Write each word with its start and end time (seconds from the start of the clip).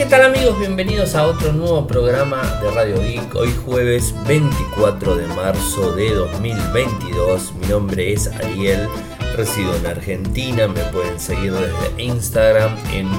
¿Qué 0.00 0.06
tal 0.06 0.22
amigos? 0.22 0.58
Bienvenidos 0.58 1.14
a 1.14 1.26
otro 1.26 1.52
nuevo 1.52 1.86
programa 1.86 2.40
de 2.62 2.70
Radio 2.70 3.02
Geek. 3.02 3.34
Hoy 3.34 3.52
jueves 3.66 4.14
24 4.26 5.16
de 5.16 5.26
marzo 5.26 5.92
de 5.92 6.14
2022. 6.14 7.52
Mi 7.56 7.66
nombre 7.66 8.14
es 8.14 8.26
Ariel, 8.28 8.88
resido 9.36 9.76
en 9.76 9.86
Argentina. 9.86 10.66
Me 10.68 10.80
pueden 10.84 11.20
seguir 11.20 11.52
desde 11.52 12.02
Instagram 12.02 12.78
en 12.94 13.10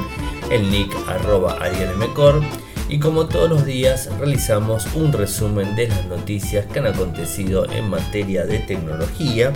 el 0.49 0.71
nick 0.71 0.91
arroba 1.07 1.55
arielmcor. 1.61 2.41
Y 2.89 2.97
como 2.97 3.27
todos 3.27 3.47
los 3.47 3.63
días 3.63 4.09
realizamos 4.17 4.87
un 4.95 5.13
resumen 5.13 5.75
de 5.75 5.87
las 5.87 6.07
noticias 6.07 6.65
que 6.65 6.79
han 6.79 6.87
acontecido 6.87 7.71
en 7.71 7.91
materia 7.91 8.43
de 8.47 8.57
tecnología 8.57 9.53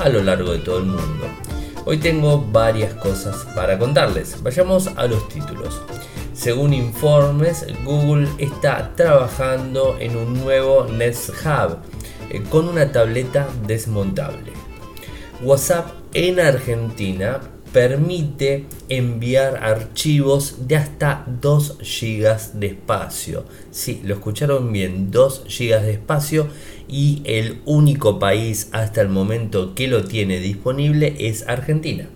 a 0.00 0.10
lo 0.10 0.22
largo 0.22 0.52
de 0.52 0.58
todo 0.58 0.80
el 0.80 0.84
mundo. 0.84 1.28
Hoy 1.86 1.96
tengo 1.96 2.44
varias 2.52 2.92
cosas 2.92 3.46
para 3.54 3.78
contarles. 3.78 4.42
Vayamos 4.42 4.88
a 4.88 5.06
los 5.06 5.26
títulos. 5.30 5.80
Según 6.38 6.72
informes, 6.72 7.66
Google 7.84 8.28
está 8.38 8.94
trabajando 8.94 9.96
en 9.98 10.14
un 10.16 10.34
nuevo 10.34 10.86
Nest 10.86 11.30
Hub 11.30 11.78
eh, 12.30 12.40
con 12.48 12.68
una 12.68 12.92
tableta 12.92 13.48
desmontable. 13.66 14.52
WhatsApp 15.42 15.88
en 16.14 16.38
Argentina 16.38 17.40
permite 17.72 18.66
enviar 18.88 19.64
archivos 19.64 20.68
de 20.68 20.76
hasta 20.76 21.24
2 21.40 21.78
GB 21.78 22.52
de 22.52 22.66
espacio. 22.68 23.44
Sí, 23.72 24.00
lo 24.04 24.14
escucharon 24.14 24.72
bien, 24.72 25.10
2 25.10 25.44
GB 25.48 25.82
de 25.82 25.90
espacio 25.90 26.46
y 26.86 27.20
el 27.24 27.62
único 27.64 28.20
país 28.20 28.68
hasta 28.70 29.00
el 29.00 29.08
momento 29.08 29.74
que 29.74 29.88
lo 29.88 30.04
tiene 30.04 30.38
disponible 30.38 31.16
es 31.18 31.48
Argentina. 31.48 32.08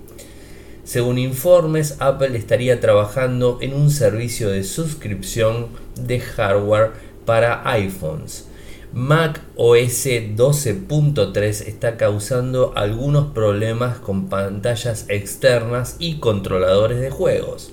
Según 0.92 1.16
informes, 1.16 1.96
Apple 2.01 2.37
estaría 2.37 2.78
trabajando 2.78 3.57
en 3.62 3.73
un 3.73 3.90
servicio 3.90 4.51
de 4.51 4.62
suscripción 4.62 5.68
de 5.98 6.21
hardware 6.21 6.90
para 7.24 7.62
iPhones. 7.71 8.46
Mac 8.93 9.40
OS 9.57 10.04
12.3 10.04 11.66
está 11.66 11.96
causando 11.96 12.74
algunos 12.76 13.32
problemas 13.32 14.01
con 14.01 14.29
pantallas 14.29 15.07
externas 15.09 15.96
y 15.98 16.18
controladores 16.18 17.01
de 17.01 17.09
juegos. 17.09 17.73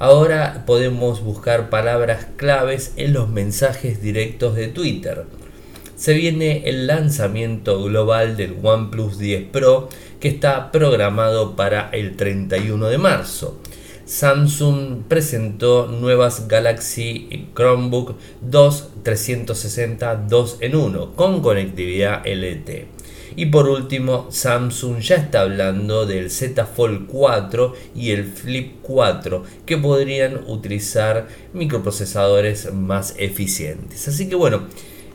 Ahora 0.00 0.64
podemos 0.66 1.22
buscar 1.22 1.70
palabras 1.70 2.26
claves 2.34 2.94
en 2.96 3.12
los 3.12 3.28
mensajes 3.28 4.02
directos 4.02 4.56
de 4.56 4.66
Twitter. 4.66 5.24
Se 5.94 6.14
viene 6.14 6.68
el 6.68 6.88
lanzamiento 6.88 7.80
global 7.84 8.36
del 8.36 8.56
OnePlus 8.60 9.18
10 9.18 9.50
Pro 9.52 9.88
que 10.24 10.28
está 10.30 10.72
programado 10.72 11.54
para 11.54 11.90
el 11.90 12.16
31 12.16 12.88
de 12.88 12.96
marzo. 12.96 13.58
Samsung 14.06 15.02
presentó 15.06 15.86
nuevas 15.86 16.48
Galaxy 16.48 17.48
Chromebook 17.54 18.16
2 18.40 18.88
360 19.02 20.14
2 20.14 20.56
en 20.60 20.76
1 20.76 21.14
con 21.14 21.42
conectividad 21.42 22.22
LTE. 22.24 22.86
Y 23.36 23.46
por 23.46 23.68
último, 23.68 24.28
Samsung 24.30 25.00
ya 25.00 25.16
está 25.16 25.42
hablando 25.42 26.06
del 26.06 26.30
Z 26.30 26.64
Fold 26.64 27.06
4 27.06 27.74
y 27.94 28.12
el 28.12 28.24
Flip 28.24 28.76
4 28.80 29.44
que 29.66 29.76
podrían 29.76 30.40
utilizar 30.46 31.28
microprocesadores 31.52 32.72
más 32.72 33.14
eficientes. 33.18 34.08
Así 34.08 34.30
que 34.30 34.36
bueno, 34.36 34.62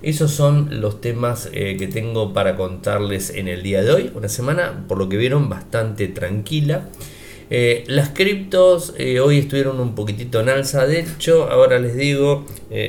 esos 0.02 0.32
son 0.32 0.80
los 0.80 1.02
temas 1.02 1.50
eh, 1.52 1.76
que 1.78 1.88
tengo 1.88 2.34
para 2.34 2.56
contarles 2.56 3.32
en 3.32 3.50
el 3.50 3.64
día 3.64 3.84
de 3.84 3.92
hoy. 3.92 4.10
Una 4.16 4.30
semana, 4.30 4.86
por 4.88 4.98
lo 4.98 5.10
que 5.10 5.18
vieron, 5.18 5.50
bastante 5.50 6.08
tranquila. 6.08 6.88
Eh, 7.50 7.84
las 7.88 8.08
criptos 8.10 8.94
eh, 8.98 9.20
hoy 9.20 9.40
estuvieron 9.40 9.82
un 9.82 9.96
poquitito 9.96 10.40
en 10.40 10.48
alza. 10.50 10.86
De 10.86 11.00
hecho, 11.02 11.52
ahora 11.52 11.80
les 11.80 11.98
digo, 11.98 12.46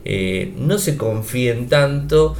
Eh, 0.04 0.54
no 0.56 0.78
se 0.78 0.96
confíen 0.96 1.68
tanto 1.68 2.34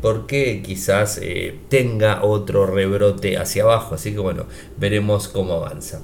porque 0.00 0.62
quizás 0.64 1.20
tenga 1.68 2.24
otro 2.24 2.66
rebrote 2.66 3.38
hacia 3.38 3.62
abajo. 3.62 3.94
Así 3.94 4.12
que 4.12 4.18
bueno, 4.18 4.46
veremos 4.78 5.28
cómo 5.28 5.54
avanza. 5.54 6.02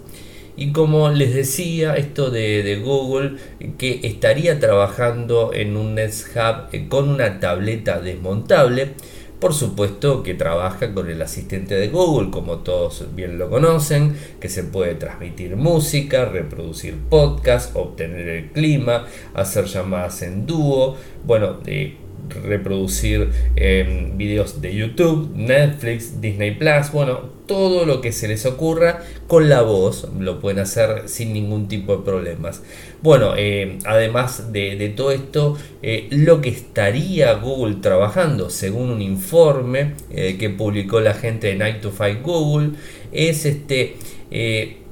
Y 0.58 0.72
como 0.72 1.08
les 1.10 1.32
decía, 1.32 1.94
esto 1.94 2.30
de, 2.30 2.82
Google 2.84 3.36
que 3.78 4.00
estaría 4.02 4.58
trabajando 4.58 5.52
en 5.54 5.76
un 5.76 5.94
Nest 5.94 6.34
Hub 6.34 6.66
eh, 6.72 6.88
con 6.88 7.08
una 7.08 7.38
tableta 7.38 8.00
desmontable. 8.00 8.94
Por 9.38 9.54
supuesto 9.54 10.24
que 10.24 10.34
trabaja 10.34 10.92
con 10.94 11.08
el 11.08 11.22
asistente 11.22 11.76
de 11.76 11.86
Google, 11.86 12.32
como 12.32 12.58
todos 12.58 13.04
bien 13.14 13.38
lo 13.38 13.48
conocen, 13.48 14.16
que 14.40 14.48
se 14.48 14.64
puede 14.64 14.96
transmitir 14.96 15.54
música, 15.54 16.24
reproducir 16.24 16.96
podcast, 17.08 17.76
obtener 17.76 18.26
el 18.26 18.50
clima, 18.50 19.06
hacer 19.34 19.66
llamadas 19.66 20.22
en 20.22 20.44
dúo, 20.44 20.96
bueno, 21.24 21.52
de 21.52 22.07
reproducir 22.30 23.30
eh, 23.56 24.12
videos 24.14 24.60
de 24.60 24.74
YouTube, 24.74 25.30
Netflix, 25.34 26.20
Disney 26.20 26.52
Plus, 26.52 26.92
bueno, 26.92 27.38
todo 27.46 27.86
lo 27.86 28.00
que 28.00 28.12
se 28.12 28.28
les 28.28 28.44
ocurra 28.46 29.02
con 29.26 29.48
la 29.48 29.62
voz, 29.62 30.08
lo 30.18 30.40
pueden 30.40 30.58
hacer 30.58 31.08
sin 31.08 31.32
ningún 31.32 31.68
tipo 31.68 31.96
de 31.96 32.04
problemas. 32.04 32.62
Bueno, 33.02 33.34
eh, 33.36 33.78
además 33.84 34.52
de, 34.52 34.92
todo 34.96 35.12
esto, 35.12 35.56
eh, 35.82 36.08
lo 36.10 36.40
que 36.40 36.50
estaría 36.50 37.32
Google 37.34 37.76
trabajando, 37.76 38.50
según 38.50 38.90
un 38.90 39.02
informe 39.02 39.94
que 40.10 40.50
publicó 40.50 41.00
la 41.00 41.14
gente 41.14 41.48
de 41.48 41.54
Night 41.54 41.80
to 41.80 41.90
Fight 41.90 42.22
Google, 42.22 42.70
es 43.12 43.46
este 43.46 43.96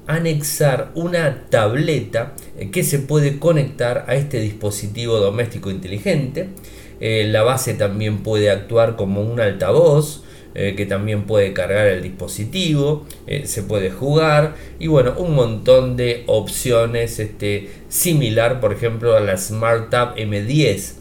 anexar 0.06 0.92
una 0.94 1.47
tableta 1.50 2.34
que 2.70 2.84
se 2.84 3.00
puede 3.00 3.38
conectar 3.38 4.04
a 4.06 4.14
este 4.14 4.41
dispositivo 4.41 5.18
doméstico 5.18 5.70
inteligente 5.70 6.48
eh, 7.00 7.26
la 7.30 7.42
base 7.42 7.74
también 7.74 8.18
puede 8.22 8.50
actuar 8.50 8.96
como 8.96 9.20
un 9.20 9.40
altavoz 9.40 10.22
eh, 10.54 10.74
que 10.74 10.86
también 10.86 11.24
puede 11.24 11.52
cargar 11.52 11.86
el 11.86 12.02
dispositivo, 12.02 13.06
eh, 13.26 13.46
se 13.46 13.62
puede 13.62 13.90
jugar 13.90 14.54
y 14.78 14.86
bueno, 14.86 15.14
un 15.18 15.34
montón 15.34 15.96
de 15.96 16.24
opciones 16.26 17.18
este, 17.18 17.70
similar 17.88 18.60
por 18.60 18.72
ejemplo 18.72 19.16
a 19.16 19.20
la 19.20 19.36
Smart 19.36 19.90
Tab 19.90 20.16
M10. 20.16 20.94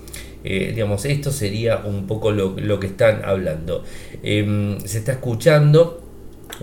digamos, 0.43 1.05
esto 1.05 1.31
sería 1.31 1.77
un 1.85 2.05
poco 2.05 2.31
lo, 2.31 2.55
lo 2.57 2.79
que 2.79 2.87
están 2.87 3.23
hablando. 3.23 3.83
Em, 4.21 4.79
se 4.81 4.99
está 4.99 5.13
escuchando 5.13 6.03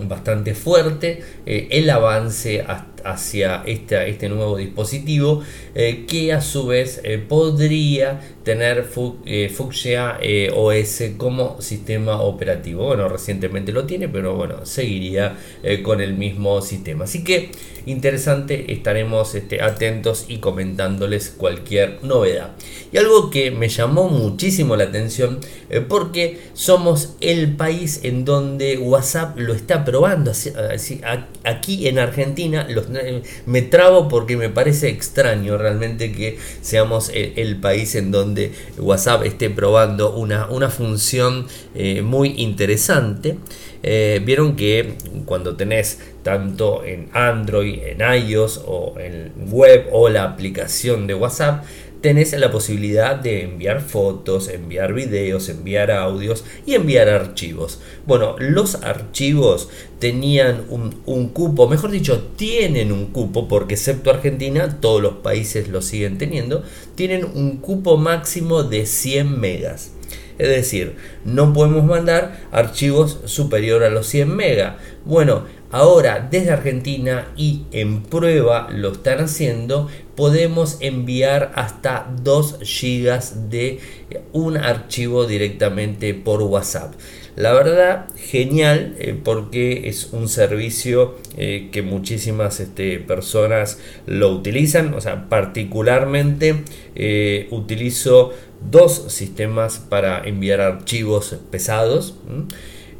bastante 0.06 0.54
fuerte 0.54 1.22
el 1.46 1.90
avance 1.90 2.64
hacia 3.04 3.62
este 3.66 4.28
nuevo 4.28 4.56
dispositivo 4.56 5.42
que 5.74 6.32
a 6.32 6.40
su 6.40 6.66
vez 6.66 7.00
podría 7.28 8.20
tener 8.44 8.88
eh, 9.24 9.48
Fuchsia 9.54 10.18
eh, 10.20 10.50
OS 10.54 11.02
como 11.16 11.60
sistema 11.60 12.20
operativo. 12.20 12.86
Bueno, 12.86 13.08
recientemente 13.08 13.72
lo 13.72 13.84
tiene, 13.84 14.08
pero 14.08 14.34
bueno, 14.34 14.66
seguiría 14.66 15.38
eh, 15.62 15.82
con 15.82 16.00
el 16.00 16.14
mismo 16.14 16.60
sistema. 16.60 17.04
Así 17.04 17.24
que 17.24 17.50
interesante, 17.86 18.72
estaremos 18.72 19.34
este, 19.34 19.62
atentos 19.62 20.26
y 20.28 20.38
comentándoles 20.38 21.30
cualquier 21.30 21.98
novedad. 22.02 22.52
Y 22.92 22.98
algo 22.98 23.30
que 23.30 23.50
me 23.50 23.68
llamó 23.68 24.08
muchísimo 24.08 24.76
la 24.76 24.84
atención, 24.84 25.38
porque 25.88 26.38
somos 26.52 27.14
el 27.20 27.56
país 27.56 28.00
en 28.02 28.24
donde 28.24 28.76
WhatsApp 28.76 29.38
lo 29.38 29.54
está 29.54 29.84
probando. 29.84 30.32
Aquí 31.44 31.88
en 31.88 31.98
Argentina 31.98 32.66
los, 32.68 32.90
me 33.46 33.62
trabo 33.62 34.08
porque 34.08 34.36
me 34.36 34.48
parece 34.48 34.88
extraño 34.88 35.58
realmente 35.58 36.12
que 36.12 36.38
seamos 36.60 37.10
el 37.12 37.60
país 37.60 37.94
en 37.94 38.10
donde 38.10 38.52
WhatsApp 38.78 39.24
esté 39.24 39.50
probando 39.50 40.14
una, 40.14 40.46
una 40.48 40.70
función 40.70 41.46
eh, 41.74 42.02
muy 42.02 42.34
interesante. 42.38 43.36
Eh, 43.82 44.20
vieron 44.24 44.54
que 44.54 44.94
cuando 45.24 45.56
tenés 45.56 45.98
tanto 46.22 46.84
en 46.84 47.08
Android, 47.12 47.80
en 47.82 48.28
iOS 48.28 48.62
o 48.66 48.94
en 48.98 49.32
web 49.50 49.88
o 49.90 50.08
la 50.08 50.22
aplicación 50.22 51.06
de 51.06 51.14
WhatsApp, 51.14 51.64
tenés 52.02 52.32
la 52.32 52.50
posibilidad 52.50 53.16
de 53.16 53.44
enviar 53.44 53.80
fotos, 53.80 54.48
enviar 54.48 54.92
videos, 54.92 55.48
enviar 55.48 55.90
audios 55.92 56.44
y 56.66 56.74
enviar 56.74 57.08
archivos. 57.08 57.80
Bueno, 58.06 58.34
los 58.38 58.74
archivos 58.82 59.68
tenían 60.00 60.64
un, 60.68 61.28
cupo, 61.28 61.68
mejor 61.68 61.92
dicho, 61.92 62.28
tienen 62.36 62.90
un 62.90 63.06
cupo, 63.06 63.46
porque 63.46 63.74
excepto 63.74 64.10
Argentina, 64.10 64.80
todos 64.80 65.00
los 65.00 65.14
países 65.18 65.68
lo 65.68 65.80
siguen 65.80 66.18
teniendo, 66.18 66.64
tienen 66.96 67.24
un 67.24 67.58
cupo 67.58 67.96
máximo 67.96 68.64
de 68.64 68.84
100 68.84 69.40
megas. 69.40 69.92
Es 70.38 70.48
decir, 70.48 70.96
no 71.24 71.52
podemos 71.52 71.84
mandar 71.84 72.40
archivos 72.50 73.20
superior 73.26 73.84
a 73.84 73.90
los 73.90 74.08
100 74.08 74.34
megas. 74.34 74.74
Bueno, 75.04 75.44
ahora 75.72 76.28
desde 76.30 76.52
Argentina 76.52 77.32
y 77.36 77.62
en 77.72 78.02
prueba 78.02 78.68
lo 78.70 78.92
están 78.92 79.20
haciendo, 79.20 79.88
podemos 80.14 80.76
enviar 80.80 81.50
hasta 81.56 82.08
2 82.22 82.60
gigas 82.62 83.50
de 83.50 83.80
un 84.32 84.56
archivo 84.56 85.26
directamente 85.26 86.14
por 86.14 86.42
WhatsApp. 86.42 86.94
La 87.34 87.54
verdad, 87.54 88.08
genial, 88.16 88.94
eh, 88.98 89.18
porque 89.22 89.88
es 89.88 90.12
un 90.12 90.28
servicio 90.28 91.16
eh, 91.38 91.70
que 91.72 91.80
muchísimas 91.80 92.60
este, 92.60 92.98
personas 92.98 93.78
lo 94.06 94.30
utilizan. 94.30 94.92
O 94.92 95.00
sea, 95.00 95.30
particularmente 95.30 96.62
eh, 96.94 97.48
utilizo 97.50 98.32
dos 98.70 99.06
sistemas 99.08 99.78
para 99.78 100.22
enviar 100.22 100.60
archivos 100.60 101.36
pesados. 101.50 102.16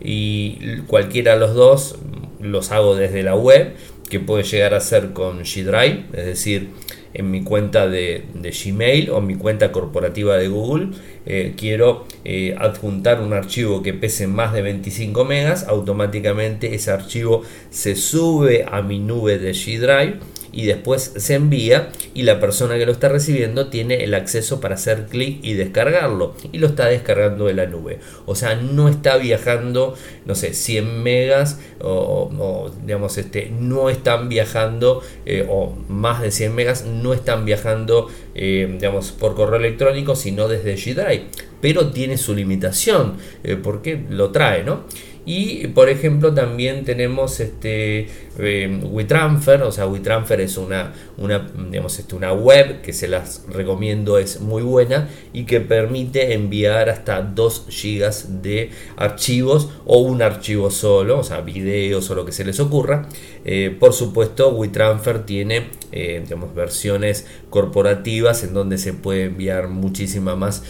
Y 0.01 0.79
cualquiera 0.87 1.35
de 1.35 1.41
los 1.41 1.55
dos 1.55 1.97
los 2.43 2.73
hago 2.73 2.95
desde 2.95 3.23
la 3.23 3.35
web, 3.35 3.73
que 4.11 4.21
puede 4.21 4.43
llegar 4.43 4.75
a 4.75 4.81
ser 4.81 5.13
con 5.13 5.41
G 5.41 5.65
Drive, 5.65 6.05
es 6.13 6.27
decir, 6.27 6.69
en 7.15 7.31
mi 7.31 7.43
cuenta 7.43 7.89
de, 7.89 8.25
Gmail 8.35 9.11
o 9.11 9.21
mi 9.21 9.37
cuenta 9.37 9.73
corporativa 9.73 10.37
de 10.37 10.49
Google, 10.49 10.89
eh, 11.27 11.55
quiero 11.57 12.07
eh, 12.25 12.55
adjuntar 12.59 13.21
un 13.21 13.33
archivo 13.33 13.83
que 13.83 13.95
pese 13.95 14.27
más 14.27 14.53
de 14.53 14.63
25 14.63 15.25
megas, 15.25 15.65
automáticamente 15.69 16.75
ese 16.75 16.91
archivo 16.91 17.43
se 17.71 17.97
sube 17.97 18.67
a 18.71 18.83
mi 18.83 18.99
nube 18.99 19.39
de 19.39 19.53
G 19.53 19.79
Drive 19.79 20.19
y 20.53 20.67
después 20.67 21.15
se 21.17 21.35
envía 21.35 21.91
y 22.15 22.23
la 22.23 22.39
persona 22.39 22.77
que 22.79 22.87
lo 22.87 22.93
está 22.93 23.09
recibiendo 23.09 23.69
tiene 23.69 24.05
el 24.05 24.15
acceso 24.15 24.61
para 24.61 24.75
hacer 24.75 25.07
clic 25.07 25.39
y 25.43 25.55
descargarlo 25.55 26.35
y 26.53 26.59
lo 26.59 26.67
está 26.67 26.87
descargando 26.87 27.47
de 27.47 27.55
la 27.55 27.67
nube. 27.67 27.99
O 28.27 28.35
sea, 28.35 28.55
no 28.55 28.89
está 28.89 29.17
viajando, 29.17 29.95
no 30.27 30.35
sé, 30.35 30.53
100 30.53 31.03
megas 31.03 31.59
o, 31.81 32.71
digamos, 32.85 33.17
este, 33.19 33.51
no 33.59 33.91
están 33.91 34.29
viajando 34.29 35.03
eh, 35.25 35.47
o 35.49 35.75
más 35.89 36.21
de 36.21 36.31
100 36.31 36.55
megas 36.55 36.85
no 36.85 37.15
están 37.15 37.45
viajando, 37.45 38.09
eh, 38.35 38.69
digamos, 38.73 39.13
por 39.13 39.35
correo 39.35 39.59
electrónico, 39.59 40.15
sino 40.17 40.49
desde 40.49 40.77
G 40.77 40.95
Drive. 40.95 41.27
Pero 41.61 41.91
tiene 41.91 42.17
su 42.19 42.35
limitación 42.35 43.17
eh, 43.45 43.57
porque 43.57 44.05
lo 44.11 44.31
trae, 44.31 44.65
¿no? 44.65 44.85
Y 45.25 45.69
por 45.69 45.89
ejemplo 45.89 46.35
también 46.35 46.85
tenemos 46.85 47.39
este 47.39 48.09
eh, 48.39 48.81
WeTransfer, 48.83 49.63
o 49.63 49.73
sea 49.73 49.87
WeTransfer 49.87 50.41
es 50.41 50.57
una, 50.57 50.95
una, 51.19 51.51
digamos, 51.71 51.99
este, 51.99 52.15
una 52.15 52.33
web 52.33 52.81
que 52.81 52.93
se 52.93 53.07
las 53.07 53.45
recomiendo, 53.49 54.17
es 54.17 54.41
muy 54.41 54.63
buena 54.63 55.09
y 55.33 55.45
que 55.45 55.61
permite 55.61 56.33
enviar 56.33 56.89
hasta 56.89 57.21
2 57.21 57.67
GB 57.69 58.43
de 58.43 58.71
archivos 58.97 59.71
o 59.85 59.99
un 59.99 60.23
archivo 60.23 60.71
solo, 60.71 61.19
o 61.19 61.25
sea 61.25 61.43
videos 61.43 62.09
o 62.11 62.15
lo 62.15 62.25
que 62.25 62.33
se 62.33 62.45
les 62.45 62.59
ocurra. 62.61 63.07
Eh, 63.45 63.77
por 63.79 63.93
supuesto 63.93 64.51
WeTransfer 64.51 65.27
tiene 65.27 65.67
eh, 65.91 66.21
digamos, 66.23 66.55
versiones 66.55 67.27
corporativas 67.51 68.45
en 68.45 68.55
donde 68.55 68.79
se 68.79 68.93
puede 68.93 69.25
enviar 69.25 69.69
muchísima 69.69 70.37
más 70.37 70.63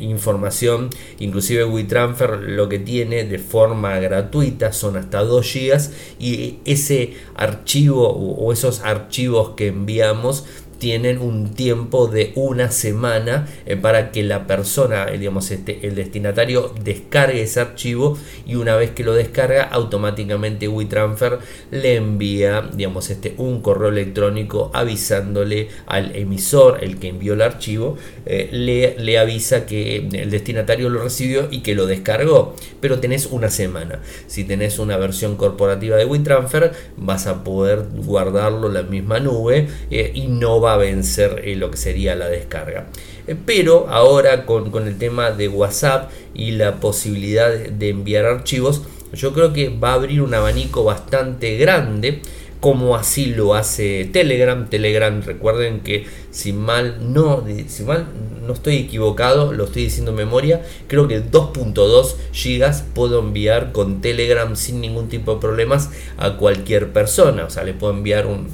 información. 0.00 0.90
Inclusive 1.18 1.64
WeTransfer 1.64 2.40
lo 2.40 2.68
que 2.68 2.78
tiene 2.78 3.24
de 3.24 3.38
forma 3.38 3.98
gratuita, 4.00 4.72
son 4.72 4.96
hasta 4.96 5.22
2 5.22 5.54
GB 5.54 5.90
y 6.18 6.58
ese 6.64 6.95
archivo 7.34 8.08
o 8.08 8.52
esos 8.52 8.80
archivos 8.80 9.50
que 9.56 9.68
enviamos 9.68 10.44
tienen 10.78 11.18
un 11.18 11.54
tiempo 11.54 12.06
de 12.06 12.32
una 12.34 12.70
semana 12.70 13.46
eh, 13.66 13.76
para 13.76 14.10
que 14.10 14.22
la 14.22 14.46
persona, 14.46 15.06
eh, 15.08 15.18
digamos, 15.18 15.50
este, 15.50 15.86
el 15.86 15.94
destinatario 15.94 16.72
descargue 16.82 17.42
ese 17.42 17.60
archivo 17.60 18.18
y 18.46 18.56
una 18.56 18.76
vez 18.76 18.90
que 18.90 19.04
lo 19.04 19.14
descarga 19.14 19.64
automáticamente 19.64 20.68
WeTransfer 20.68 21.38
le 21.70 21.96
envía, 21.96 22.68
digamos, 22.72 23.10
este, 23.10 23.34
un 23.38 23.60
correo 23.62 23.88
electrónico 23.88 24.70
avisándole 24.74 25.68
al 25.86 26.14
emisor, 26.14 26.82
el 26.82 26.98
que 26.98 27.08
envió 27.08 27.34
el 27.34 27.42
archivo, 27.42 27.96
eh, 28.26 28.48
le, 28.52 28.98
le 28.98 29.18
avisa 29.18 29.66
que 29.66 29.96
el 29.96 30.30
destinatario 30.30 30.90
lo 30.90 31.02
recibió 31.02 31.48
y 31.50 31.60
que 31.60 31.74
lo 31.74 31.86
descargó, 31.86 32.54
pero 32.80 33.00
tenés 33.00 33.26
una 33.26 33.48
semana. 33.48 34.00
Si 34.26 34.44
tenés 34.44 34.78
una 34.78 34.96
versión 34.96 35.36
corporativa 35.36 35.96
de 35.96 36.04
WeTransfer 36.04 36.72
vas 36.96 37.26
a 37.26 37.44
poder 37.44 37.86
guardarlo 37.94 38.68
en 38.68 38.74
la 38.74 38.82
misma 38.82 39.20
nube 39.20 39.68
y 39.90 40.26
no 40.28 40.60
va 40.60 40.65
a 40.74 40.76
vencer 40.76 41.42
eh, 41.44 41.56
lo 41.56 41.70
que 41.70 41.76
sería 41.76 42.14
la 42.14 42.28
descarga. 42.28 42.86
Eh, 43.26 43.36
pero 43.44 43.88
ahora 43.88 44.46
con, 44.46 44.70
el 44.86 44.98
tema 44.98 45.30
de 45.30 45.48
WhatsApp 45.48 46.10
y 46.34 46.52
la 46.52 46.80
posibilidad 46.80 47.50
de 47.50 47.88
enviar 47.88 48.24
archivos, 48.24 48.82
yo 49.12 49.32
creo 49.32 49.52
que 49.52 49.68
va 49.68 49.90
a 49.90 49.94
abrir 49.94 50.22
un 50.22 50.34
abanico 50.34 50.84
bastante 50.84 51.56
grande 51.56 52.22
como 52.60 52.96
así 52.96 53.26
lo 53.26 53.54
hace 53.54 54.08
Telegram. 54.12 54.68
Telegram, 54.68 55.22
recuerden 55.22 55.80
que 55.80 56.06
si 56.30 56.52
mal 56.52 57.12
no, 57.12 57.44
si 57.68 57.82
mal 57.84 58.06
no 58.46 58.52
estoy 58.52 58.76
equivocado, 58.76 59.52
lo 59.52 59.64
estoy 59.64 59.84
diciendo 59.84 60.10
en 60.12 60.16
memoria, 60.16 60.62
creo 60.88 61.06
que 61.06 61.22
2.2 61.22 62.16
gigas 62.32 62.84
puedo 62.94 63.20
enviar 63.20 63.72
con 63.72 64.00
Telegram 64.00 64.56
sin 64.56 64.80
ningún 64.80 65.08
tipo 65.08 65.34
de 65.34 65.40
problemas 65.40 65.90
a 66.16 66.36
cualquier 66.38 66.92
persona. 66.92 67.44
O 67.44 67.50
sea, 67.50 67.62
le 67.64 67.74
puedo 67.74 67.92
enviar 67.92 68.26
un, 68.26 68.48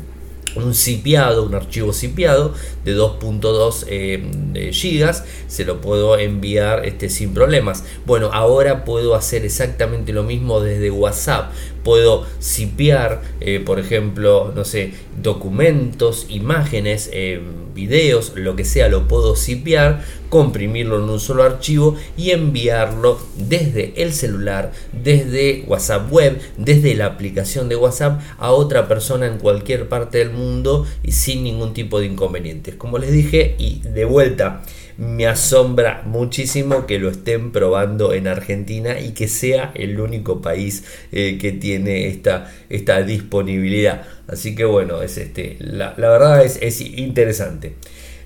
un 0.57 0.75
zipiado, 0.75 1.45
un 1.45 1.55
archivo 1.55 1.93
zipiado 1.93 2.55
de 2.85 2.97
2.2 2.97 3.85
eh, 3.89 4.71
gigas, 4.73 5.25
se 5.49 5.65
lo 5.65 5.81
puedo 5.81 6.19
enviar 6.19 6.85
este, 6.85 7.09
sin 7.09 7.35
problemas. 7.35 7.85
Bueno, 8.07 8.31
ahora 8.33 8.85
puedo 8.85 9.15
hacer 9.15 9.45
exactamente 9.45 10.13
lo 10.13 10.23
mismo 10.23 10.61
desde 10.61 10.91
WhatsApp. 10.91 11.53
Puedo 11.85 12.27
zipiar, 12.41 13.23
eh, 13.41 13.61
por 13.65 13.79
ejemplo, 13.79 14.53
no 14.55 14.65
sé, 14.65 14.93
documentos, 15.21 16.27
imágenes, 16.29 17.11
eh, 17.13 17.41
videos, 17.75 18.33
lo 18.37 18.57
que 18.57 18.65
sea, 18.65 18.89
lo 18.89 19.09
puedo 19.09 19.37
zipiar, 19.37 20.05
comprimirlo 20.29 20.97
en 20.97 21.11
un 21.11 21.21
solo 21.21 21.43
archivo 21.43 21.97
y 22.17 22.31
enviarlo 22.31 23.19
desde 23.37 23.93
el 24.03 24.13
celular, 24.13 24.73
desde 24.93 25.65
WhatsApp 25.67 26.11
web, 26.11 26.41
desde 26.57 26.95
la 26.95 27.07
aplicación 27.07 27.69
de 27.69 27.77
WhatsApp 27.77 28.21
a 28.39 28.53
otra 28.53 28.89
persona 28.89 29.27
en 29.27 29.39
cualquier 29.39 29.89
parte 29.89 30.19
del 30.19 30.31
mundo 30.31 30.87
y 31.03 31.13
sin 31.13 31.45
ningún 31.45 31.75
tipo 31.75 32.01
de 32.01 32.07
inconvenientes. 32.07 32.75
Como 32.77 32.99
les 32.99 33.13
dije, 33.13 33.57
y 33.59 33.81
de 33.81 34.05
vuelta, 34.05 34.63
me 35.03 35.27
asombra 35.27 36.03
muchísimo 36.07 36.87
que 36.87 37.01
lo 37.01 37.11
estén 37.11 37.51
probando 37.51 38.13
en 38.13 38.29
Argentina 38.29 39.01
y 39.01 39.11
que 39.11 39.27
sea 39.27 39.73
el 39.75 39.99
único 39.99 40.41
país 40.41 40.85
eh, 41.11 41.39
que 41.41 41.51
tiene 41.51 42.07
esta, 42.07 42.53
esta 42.69 43.03
disponibilidad. 43.03 44.03
Así 44.29 44.55
que 44.55 44.65
bueno, 44.65 45.03
es 45.03 45.19
este, 45.19 45.57
la, 45.59 45.93
verdad 45.97 46.45
es, 46.45 46.57
es 46.63 46.81
interesante. 46.81 47.75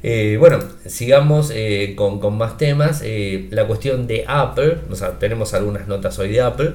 Eh, 0.02 0.36
bueno, 0.38 0.58
sigamos 0.84 1.50
eh, 1.54 1.94
con, 1.96 2.36
más 2.36 2.58
temas. 2.58 3.02
la 3.50 3.66
cuestión 3.66 4.06
de 4.06 4.24
Apple, 4.28 4.76
o 4.90 4.94
sea, 4.96 5.18
tenemos 5.18 5.54
algunas 5.54 5.88
notas 5.88 6.18
hoy 6.18 6.28
de 6.28 6.42
Apple. 6.42 6.72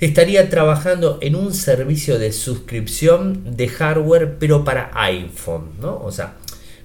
estaría 0.00 0.50
trabajando 0.50 1.18
en 1.22 1.34
un 1.34 1.54
servicio 1.54 2.18
de 2.18 2.30
suscripción 2.30 3.56
de 3.56 3.68
hardware, 3.68 4.36
pero 4.38 4.64
para 4.64 4.90
iPhone, 4.92 5.70
¿no? 5.80 5.98
O 5.98 6.12
sea, 6.12 6.34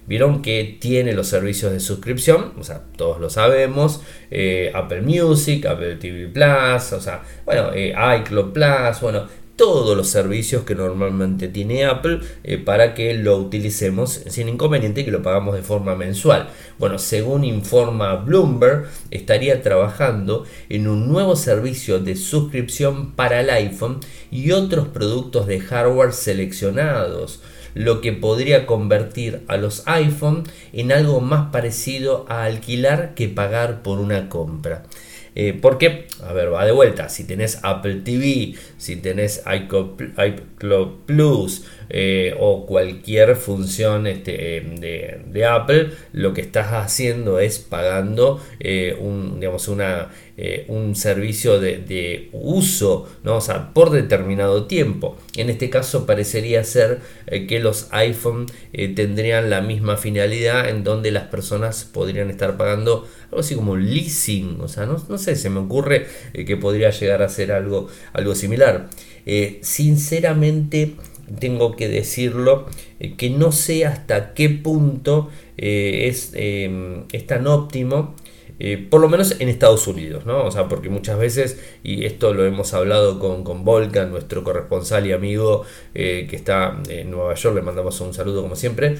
Vieron 0.07 0.41
que 0.41 0.77
tiene 0.79 1.13
los 1.13 1.27
servicios 1.27 1.71
de 1.71 1.79
suscripción, 1.81 2.53
o 2.57 2.63
sea, 2.63 2.83
todos 2.95 3.19
lo 3.19 3.29
sabemos, 3.29 4.01
eh, 4.31 4.71
Apple 4.73 5.01
Music, 5.01 5.65
Apple 5.65 5.97
TV 5.97 6.27
Plus, 6.27 6.93
o 6.93 7.01
sea, 7.01 7.23
bueno, 7.45 7.71
eh, 7.73 7.93
iCloud 8.21 8.53
Plus, 8.53 9.01
bueno, 9.01 9.27
todos 9.57 9.97
los 9.97 10.07
servicios 10.07 10.63
que 10.63 10.75
normalmente 10.75 11.47
tiene 11.49 11.83
Apple 11.83 12.19
eh, 12.43 12.57
para 12.59 12.93
que 12.93 13.15
lo 13.15 13.37
utilicemos 13.37 14.21
sin 14.27 14.47
inconveniente 14.47 15.01
y 15.01 15.05
que 15.05 15.11
lo 15.11 15.23
pagamos 15.23 15.55
de 15.55 15.63
forma 15.63 15.95
mensual. 15.95 16.47
Bueno, 16.77 16.99
según 16.99 17.43
informa 17.43 18.15
Bloomberg, 18.15 18.87
estaría 19.09 19.61
trabajando 19.63 20.45
en 20.69 20.87
un 20.87 21.09
nuevo 21.11 21.35
servicio 21.35 21.99
de 21.99 22.15
suscripción 22.15 23.13
para 23.13 23.41
el 23.41 23.49
iPhone 23.49 23.99
y 24.31 24.51
otros 24.51 24.87
productos 24.89 25.47
de 25.47 25.59
hardware 25.59 26.13
seleccionados 26.13 27.41
lo 27.77 28.01
que 28.01 28.11
podría 28.11 28.65
convertir 28.65 29.43
a 29.47 29.57
los 29.57 29.83
iPhone 29.87 30.43
en 30.73 30.91
algo 30.91 31.21
más 31.21 31.51
parecido 31.51 32.25
a 32.27 32.43
alquilar 32.43 33.13
que 33.13 33.29
pagar 33.29 33.83
por 33.83 33.99
una 33.99 34.29
compra. 34.29 34.83
Eh, 35.35 35.53
porque, 35.61 36.07
a 36.23 36.33
ver, 36.33 36.51
va 36.51 36.65
de 36.65 36.71
vuelta, 36.71 37.09
si 37.09 37.23
tenés 37.23 37.59
Apple 37.61 37.97
TV, 37.97 38.55
si 38.79 38.95
tenés 38.95 39.43
iCloud 39.45 40.89
Plus, 41.05 41.63
eh, 41.89 42.35
o 42.39 42.65
cualquier 42.65 43.35
función 43.37 44.07
este, 44.07 44.65
de, 44.79 45.45
Apple, 45.45 45.91
lo 46.11 46.33
que 46.33 46.41
estás 46.41 46.73
haciendo 46.73 47.39
es 47.39 47.59
pagando 47.59 48.41
eh, 48.59 48.97
un, 48.99 49.39
digamos, 49.39 49.69
una, 49.69 50.09
eh, 50.35 50.65
un 50.67 50.95
servicio 50.95 51.61
de, 51.61 52.29
uso 52.33 53.07
¿no? 53.23 53.39
por 53.73 53.91
determinado 53.91 54.65
tiempo. 54.65 55.17
En 55.37 55.49
este 55.49 55.69
caso 55.69 56.05
parecería 56.05 56.63
ser 56.63 56.99
que 57.47 57.59
los 57.59 57.87
iPhone 57.91 58.47
tendrían 58.95 59.49
la 59.49 59.61
misma 59.61 59.95
finalidad 59.97 60.69
en 60.69 60.83
donde 60.83 61.11
las 61.11 61.27
personas 61.27 61.85
podrían 61.85 62.29
estar 62.29 62.57
pagando 62.57 63.07
algo 63.25 63.39
así 63.39 63.55
como 63.55 63.75
leasing, 63.75 64.59
o 64.61 64.67
sea, 64.67 64.85
no, 64.85 65.03
no 65.07 65.17
sé, 65.17 65.35
se 65.35 65.49
me 65.49 65.59
ocurre 65.59 66.07
que 66.33 66.57
podría 66.57 66.89
llegar 66.89 67.21
a 67.21 67.29
ser 67.29 67.51
algo, 67.51 67.87
algo 68.13 68.35
similar. 68.35 68.89
sinceramente, 69.61 70.95
tengo 71.39 71.75
que 71.75 71.87
decirlo, 71.87 72.65
eh, 72.99 73.15
que 73.15 73.29
no 73.29 73.51
sé 73.51 73.85
hasta 73.85 74.33
qué 74.33 74.49
punto 74.49 75.29
eh, 75.57 76.07
es, 76.07 76.31
em, 76.33 77.03
es, 77.11 77.25
tan 77.27 77.47
óptimo. 77.47 78.15
Eh, 78.59 78.87
por 78.89 79.01
lo 79.01 79.07
menos 79.07 79.39
en 79.39 79.49
Estados 79.49 79.85
Unidos, 79.85 80.25
¿no? 80.25 80.43
O 80.43 80.49
sea, 80.49 80.67
porque 80.67 80.89
muchas 80.89 81.19
veces, 81.19 81.61
y 81.83 82.05
esto 82.05 82.33
lo 82.33 82.43
hemos 82.43 82.73
hablado 82.73 83.19
con, 83.19 83.43
con 83.43 83.63
Volcan, 83.63 84.09
nuestro 84.09 84.43
corresponsal 84.43 85.05
y 85.05 85.11
amigo 85.11 85.63
que 85.93 86.27
está 86.31 86.75
en 86.89 87.11
Nueva 87.11 87.35
York, 87.35 87.55
le 87.55 87.61
mandamos 87.61 88.01
un 88.01 88.15
saludo 88.15 88.41
como 88.41 88.55
siempre, 88.55 88.97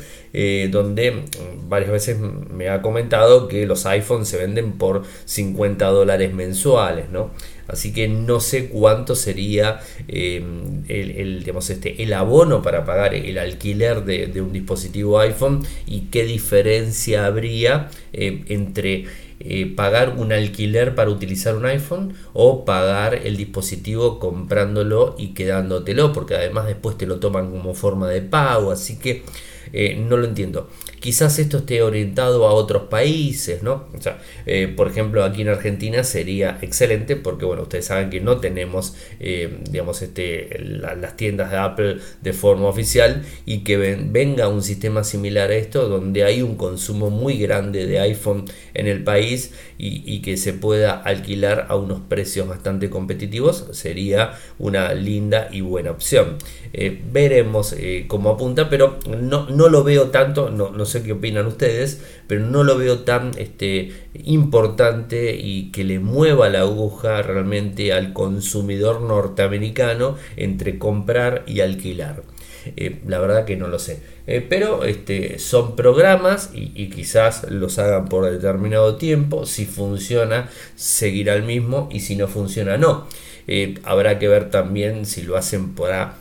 donde 0.69 1.12
mm, 1.12 1.69
varias 1.69 1.89
veces 1.89 2.19
me 2.19 2.69
ha 2.69 2.84
comentado 2.84 3.48
que 3.48 3.65
los 3.65 3.88
iPhones 3.88 4.27
se 4.27 4.38
venden 4.38 4.74
por 4.74 5.01
50 5.25 5.88
dólares 5.88 6.36
mensuales, 6.36 7.10
¿no? 7.10 7.31
Así 7.68 7.94
que 7.94 8.08
no 8.08 8.40
sé 8.40 8.70
cuánto 8.70 9.16
sería 9.16 9.80
eh, 10.08 10.44
el, 10.88 11.46
este, 11.70 12.04
el 12.04 12.14
abono 12.14 12.62
para 12.62 12.86
pagar 12.86 13.14
el 13.14 13.38
alquiler 13.38 14.06
de, 14.06 14.42
un 14.42 14.54
dispositivo 14.54 15.20
iPhone 15.20 15.66
y 15.86 16.02
qué 16.12 16.24
diferencia 16.24 17.26
habría 17.26 17.90
eh, 18.14 18.46
entre 18.48 19.06
eh, 19.40 19.72
pagar 19.76 20.16
un 20.18 20.32
alquiler 20.32 20.96
para 20.96 21.12
utilizar 21.12 21.56
un 21.56 21.66
iPhone 21.66 22.16
o 22.34 22.66
pagar 22.66 23.14
el 23.14 23.38
dispositivo 23.38 24.18
comprándolo 24.18 25.16
y 25.20 25.34
quedándotelo, 25.36 26.12
porque 26.12 26.36
además 26.36 26.66
después 26.66 26.98
te 26.98 27.06
lo 27.06 27.20
toman 27.20 27.52
como 27.52 27.76
forma 27.76 28.10
de 28.10 28.22
pago, 28.22 28.72
así 28.72 28.98
que 28.98 29.24
no 29.74 30.18
lo 30.18 30.26
entiendo. 30.26 30.70
Quizás 31.00 31.38
esto 31.38 31.60
esté 31.60 31.84
orientado 31.84 32.48
a 32.48 32.54
otros 32.54 32.84
países, 32.84 33.62
¿no? 33.62 33.86
O 33.96 34.02
sea, 34.02 34.20
eh, 34.48 34.68
por 34.68 34.88
ejemplo, 34.88 35.24
aquí 35.24 35.44
en 35.44 35.50
Argentina 35.50 36.04
sería 36.04 36.58
excelente 36.62 37.16
porque, 37.16 37.46
bueno, 37.46 37.62
ustedes 37.64 37.86
saben 37.86 38.10
que 38.10 38.20
no 38.20 38.40
tenemos, 38.40 38.96
eh, 39.20 39.60
digamos, 39.70 40.02
este, 40.02 40.58
las 40.60 41.16
tiendas 41.16 41.52
de 41.52 41.58
Apple 41.58 41.98
de 42.22 42.34
forma 42.34 42.68
oficial 42.68 43.24
y 43.46 43.60
que 43.60 43.78
venga 43.78 44.48
un 44.48 44.64
sistema 44.64 45.04
similar 45.04 45.52
a 45.52 45.56
esto 45.56 45.88
donde 45.88 46.24
hay 46.24 46.42
un 46.42 46.56
consumo 46.56 47.12
muy 47.12 47.38
grande 47.38 47.86
de 47.86 48.00
iPhone 48.00 48.46
en 48.74 48.88
el 48.88 49.04
país 49.04 49.54
y, 49.78 50.22
que 50.22 50.36
se 50.36 50.54
pueda 50.54 50.94
alquilar 50.94 51.68
a 51.70 51.76
unos 51.76 52.02
precios 52.02 52.48
bastante 52.48 52.90
competitivos 52.90 53.68
sería 53.72 54.34
una 54.58 54.94
linda 54.96 55.50
y 55.52 55.62
buena 55.62 55.92
opción. 55.92 56.38
Eh, 56.74 57.00
veremos 57.12 57.76
cómo 58.08 58.32
apunta, 58.32 58.70
pero 58.70 58.98
no, 59.08 59.48
no 59.58 59.70
lo 59.70 59.84
veo 59.84 60.10
tanto, 60.10 60.50
no, 60.50 60.70
no 60.70 60.86
sé 60.86 61.04
qué 61.04 61.14
opinan 61.14 61.48
ustedes, 61.48 62.02
pero 62.28 62.42
no 62.42 62.64
lo 62.64 62.78
veo 62.78 63.00
tan 63.00 63.32
este, 63.38 63.92
importante 64.24 65.36
y 65.36 65.72
que 65.72 65.84
le 65.84 66.00
mueva 66.00 66.50
la 66.50 66.62
aguja 66.62 67.22
realmente 67.22 67.92
al 67.92 68.14
consumidor 68.14 69.02
norteamericano 69.02 70.16
entre 70.36 70.78
comprar 70.78 71.44
y 71.48 71.62
alquilar. 71.62 72.24
Eh, 72.76 73.00
la 73.08 73.20
verdad 73.20 73.46
que 73.46 73.56
no 73.56 73.68
lo 73.68 73.80
sé. 73.80 74.00
Eh, 74.28 74.46
pero 74.48 74.84
este, 74.84 75.40
son 75.40 75.76
programas 75.76 76.52
y, 76.54 76.90
quizás 76.90 77.50
los 77.50 77.80
hagan 77.80 78.10
por 78.10 78.30
determinado 78.30 78.98
tiempo. 78.98 79.46
Si 79.46 79.66
funciona, 79.66 80.50
seguirá 80.76 81.34
el 81.36 81.44
mismo 81.44 81.90
y 81.92 82.02
si 82.02 82.16
no 82.16 82.28
funciona, 82.28 82.78
no. 82.78 83.08
Eh, 83.48 83.76
habrá 83.84 84.20
que 84.20 84.28
ver 84.28 84.50
también 84.50 85.06
si 85.06 85.24
lo 85.24 85.38
hacen 85.38 85.74
para 85.74 86.16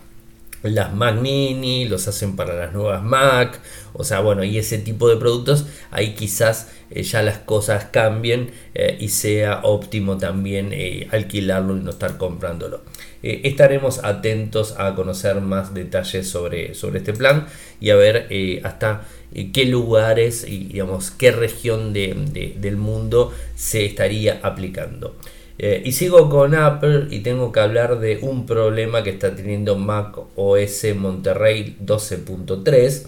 las 0.62 0.94
Mac 0.94 1.16
Mini, 1.20 1.86
los 1.86 2.08
hacen 2.08 2.36
para 2.36 2.54
las 2.54 2.72
nuevas 2.72 3.02
Mac, 3.02 3.60
o 3.92 4.04
sea, 4.04 4.20
bueno, 4.20 4.44
y 4.44 4.58
ese 4.58 4.78
tipo 4.78 5.08
de 5.08 5.16
productos, 5.16 5.66
ahí 5.90 6.14
quizás 6.14 6.68
eh, 6.90 7.02
ya 7.02 7.22
las 7.22 7.38
cosas 7.38 7.86
cambien 7.86 8.50
eh, 8.74 8.96
y 9.00 9.08
sea 9.08 9.60
óptimo 9.64 10.18
también 10.18 10.70
eh, 10.72 11.08
alquilarlo 11.10 11.76
y 11.76 11.80
no 11.80 11.90
estar 11.90 12.16
comprándolo. 12.18 12.82
estaremos 13.22 14.04
atentos 14.04 14.74
a 14.78 14.94
conocer 14.94 15.40
más 15.40 15.74
detalles 15.74 16.28
sobre, 16.28 16.74
sobre 16.74 16.98
este 16.98 17.12
plan 17.12 17.46
y 17.80 17.90
a 17.90 17.96
ver 17.96 18.28
hasta 18.62 19.06
qué 19.52 19.64
lugares 19.64 20.44
y 20.46 20.66
digamos 20.66 21.10
qué 21.10 21.32
región 21.32 21.92
del 21.92 22.76
mundo 22.76 23.32
se 23.56 23.84
estaría 23.84 24.40
aplicando. 24.42 25.16
Eh, 25.58 25.82
y 25.84 25.92
sigo 25.92 26.28
con 26.28 26.54
Apple 26.54 27.06
y 27.10 27.20
tengo 27.20 27.50
que 27.50 27.60
hablar 27.60 27.98
de 27.98 28.18
un 28.20 28.44
problema 28.44 29.02
que 29.02 29.10
está 29.10 29.34
teniendo 29.34 29.76
Mac 29.76 30.16
OS 30.36 30.94
Monterrey 30.94 31.76
12.3 31.84 33.06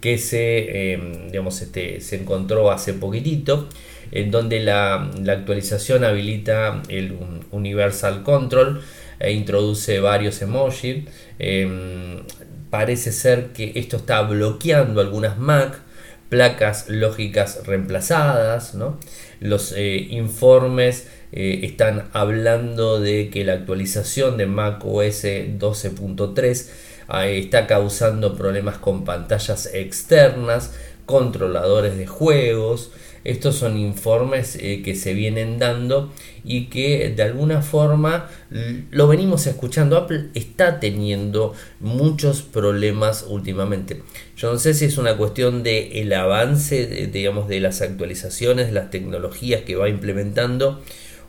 que 0.00 0.18
se, 0.18 0.92
em, 0.92 1.30
digamos, 1.30 1.62
este, 1.62 2.00
se 2.00 2.16
encontró 2.16 2.70
hace 2.70 2.92
poquitito 2.92 3.68
en 4.12 4.30
donde 4.30 4.60
la, 4.60 5.10
actualización 5.28 6.04
habilita 6.04 6.82
el 6.88 7.16
Universal 7.50 8.22
Control 8.22 8.80
e 9.18 9.32
introduce 9.32 9.98
varios 10.00 10.40
emojis. 10.42 11.04
Em, 11.38 12.20
parece 12.70 13.12
ser 13.12 13.48
que 13.52 13.72
esto 13.76 13.96
está 13.96 14.22
bloqueando 14.22 15.00
algunas 15.00 15.38
Mac 15.38 15.80
placas 16.28 16.88
lógicas 16.88 17.66
reemplazadas, 17.66 18.74
¿no? 18.74 18.98
los 19.40 19.72
eh, 19.72 20.06
informes 20.10 21.08
eh, 21.32 21.60
están 21.62 22.08
hablando 22.12 23.00
de 23.00 23.30
que 23.30 23.44
la 23.44 23.54
actualización 23.54 24.36
de 24.36 24.46
Mac 24.46 24.84
OS 24.84 25.24
12.3 25.24 26.68
está 27.26 27.66
causando 27.66 28.36
problemas 28.36 28.78
con 28.78 29.04
pantallas 29.04 29.70
externas, 29.72 30.72
controladores 31.06 31.96
de 31.96 32.06
juegos. 32.06 32.90
Estos 33.24 33.56
son 33.56 33.76
informes 33.76 34.56
eh, 34.60 34.82
que 34.84 34.94
se 34.94 35.14
vienen 35.14 35.58
dando 35.58 36.12
y 36.46 36.66
que 36.66 37.12
de 37.14 37.22
alguna 37.24 37.60
forma 37.60 38.30
lo 38.90 39.08
venimos 39.08 39.46
escuchando. 39.46 39.96
Apple 39.96 40.28
está 40.34 40.78
teniendo 40.78 41.52
muchos 41.80 42.42
problemas 42.42 43.26
últimamente. 43.28 44.02
Yo 44.36 44.52
no 44.52 44.58
sé 44.58 44.72
si 44.72 44.84
es 44.84 44.96
una 44.96 45.16
cuestión 45.16 45.64
de 45.64 46.00
el 46.00 46.12
avance, 46.12 47.08
digamos, 47.12 47.48
de 47.48 47.60
las 47.60 47.82
actualizaciones, 47.82 48.66
de 48.66 48.72
las 48.72 48.90
tecnologías 48.90 49.62
que 49.62 49.74
va 49.74 49.88
implementando 49.88 50.80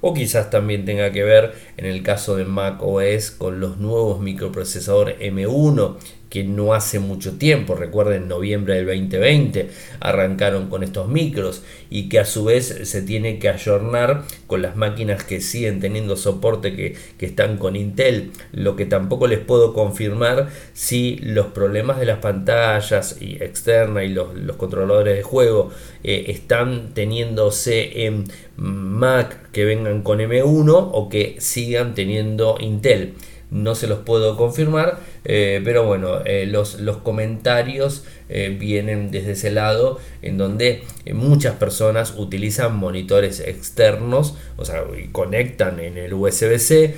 o 0.02 0.14
quizás 0.14 0.50
también 0.50 0.86
tenga 0.86 1.12
que 1.12 1.24
ver 1.24 1.54
en 1.78 1.86
el 1.86 2.04
caso 2.04 2.36
de 2.36 2.46
Mac 2.46 2.82
OS 2.82 3.32
con 3.32 3.60
los 3.60 3.78
nuevos 3.78 4.20
microprocesadores 4.20 5.20
M1 5.20 5.98
que 6.30 6.44
no 6.44 6.74
hace 6.74 7.00
mucho 7.00 7.38
tiempo, 7.38 7.76
recuerden 7.76 8.24
en 8.24 8.28
noviembre 8.28 8.76
del 8.76 8.86
2020 8.86 9.70
arrancaron 10.00 10.70
con 10.70 10.84
estos 10.84 11.08
micros 11.08 11.64
y 11.90 12.10
que 12.10 12.20
a 12.20 12.26
su 12.26 12.46
vez 12.46 12.80
se 12.84 13.02
tiene 13.02 13.40
que 13.40 13.50
ayornar 13.50 14.24
con 14.46 14.62
las 14.62 14.76
máquinas 14.76 15.24
que 15.24 15.42
siguen 15.42 15.80
teniendo 15.80 16.16
soporte 16.16 16.76
que, 16.76 16.96
están 17.28 17.58
con 17.58 17.76
Intel, 17.76 18.32
lo 18.54 18.76
que 18.76 18.86
tampoco 18.86 19.28
les 19.28 19.40
puedo 19.40 19.74
confirmar 19.74 20.50
si 20.74 21.18
los 21.18 21.48
problemas 21.48 22.00
de 22.00 22.06
las 22.06 22.20
pantallas 22.20 23.18
y 23.22 23.36
externas 23.44 24.06
y 24.06 24.10
los, 24.10 24.28
controladores 24.58 25.18
de 25.18 25.24
juego 25.24 25.72
eh, 26.04 26.26
están 26.30 26.94
teniéndose 26.94 28.06
en 28.06 28.26
Mac 28.56 29.52
que 29.52 29.66
vengan 29.66 30.02
con 30.04 30.20
M1 30.20 30.90
o 30.92 31.10
que 31.10 31.36
sigan 31.40 31.94
teniendo 31.94 32.58
Intel 32.60 33.14
no 33.50 33.76
se 33.76 33.88
los 33.88 34.00
puedo 34.00 34.36
confirmar, 34.36 35.00
eh, 35.24 35.62
pero 35.64 35.86
bueno, 35.86 36.20
eh, 36.26 36.46
los, 36.46 36.80
los, 36.82 36.98
comentarios 36.98 38.04
eh, 38.28 38.56
vienen 38.60 39.10
desde 39.10 39.32
ese 39.32 39.52
lado 39.52 40.00
en 40.22 40.38
donde 40.38 40.84
muchas 41.14 41.56
personas 41.56 42.16
utilizan 42.18 42.76
monitores 42.76 43.40
externos, 43.40 44.36
o 44.58 44.66
sea, 44.66 44.84
conectan 45.14 45.80
en 45.80 45.98
el 45.98 46.14
USB-C 46.14 46.96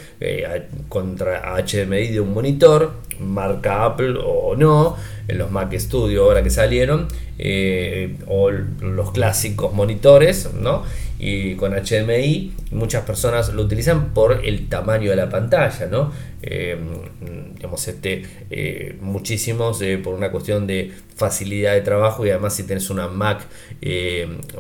contra 0.88 1.56
HDMI 1.56 2.08
de 2.08 2.20
un 2.20 2.34
monitor, 2.34 2.94
marca 3.20 3.86
Apple 3.86 4.16
o 4.24 4.56
no, 4.56 4.96
en 5.28 5.38
los 5.38 5.52
Mac 5.52 5.72
Studio 5.78 6.24
ahora 6.24 6.42
que 6.42 6.50
salieron, 6.50 7.08
o 8.28 8.50
los 8.50 9.12
clásicos 9.12 9.74
monitores, 9.74 10.52
¿no? 10.54 10.84
y 11.20 11.56
con 11.56 11.74
HDMI 11.74 12.54
muchas 12.72 13.04
personas 13.04 13.54
lo 13.54 13.64
utilizan 13.64 14.14
por 14.14 14.46
el 14.46 14.70
tamaño 14.70 15.10
de 15.10 15.18
la 15.18 15.30
pantalla, 15.30 15.86
¿no? 15.88 16.12
Digamos, 16.42 17.88
este, 17.88 18.98
muchísimos 19.02 19.82
por 20.04 20.14
una 20.14 20.32
cuestión 20.32 20.68
de 20.68 20.92
facilidad 21.16 21.74
de 21.74 21.82
trabajo 21.82 22.26
y 22.26 22.30
además 22.30 22.56
si 22.56 22.64
tenés 22.64 22.90
una 22.90 23.08
Mac, 23.08 23.46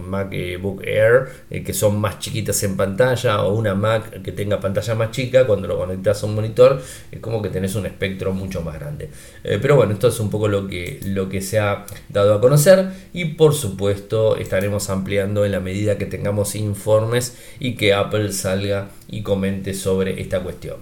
MacBook 0.01 0.83
Air, 0.83 1.29
que 1.63 1.73
son 1.73 1.99
más 2.01 2.19
chiquitas 2.19 2.61
en 2.63 2.75
pantalla, 2.75 3.43
o 3.43 3.53
una 3.53 3.75
Mac 3.75 4.21
que 4.21 4.31
tenga 4.33 4.59
pantalla 4.59 4.93
más 4.95 5.11
chica, 5.11 5.47
cuando 5.47 5.67
lo 5.67 5.77
conectas 5.77 6.21
a 6.21 6.25
un 6.25 6.35
monitor, 6.35 6.81
es 7.11 7.19
como 7.19 7.41
que 7.41 7.49
tenés 7.49 7.75
un 7.75 7.85
espectro 7.85 8.33
mucho 8.33 8.61
más 8.61 8.77
grande. 8.77 9.09
pero 9.43 9.75
bueno, 9.77 9.93
esto 9.93 10.09
es 10.09 10.19
un 10.19 10.29
poco 10.29 10.47
lo 10.49 10.67
que, 10.67 10.99
lo 11.05 11.29
que 11.29 11.41
se 11.41 11.59
ha 11.59 11.85
dado 12.09 12.33
a 12.33 12.41
conocer 12.41 12.89
y 13.13 13.25
por 13.25 13.53
supuesto 13.53 14.35
estaremos 14.35 14.89
ampliando 14.89 15.45
en 15.45 15.51
la 15.51 15.59
medida 15.59 15.97
que 15.97 16.05
tengamos 16.05 16.55
informes 16.55 17.37
y 17.59 17.75
que 17.75 17.93
Apple 17.93 18.31
salga 18.33 18.89
y 19.07 19.23
comente 19.23 19.73
sobre 19.73 20.21
esta 20.21 20.41
cuestión. 20.41 20.77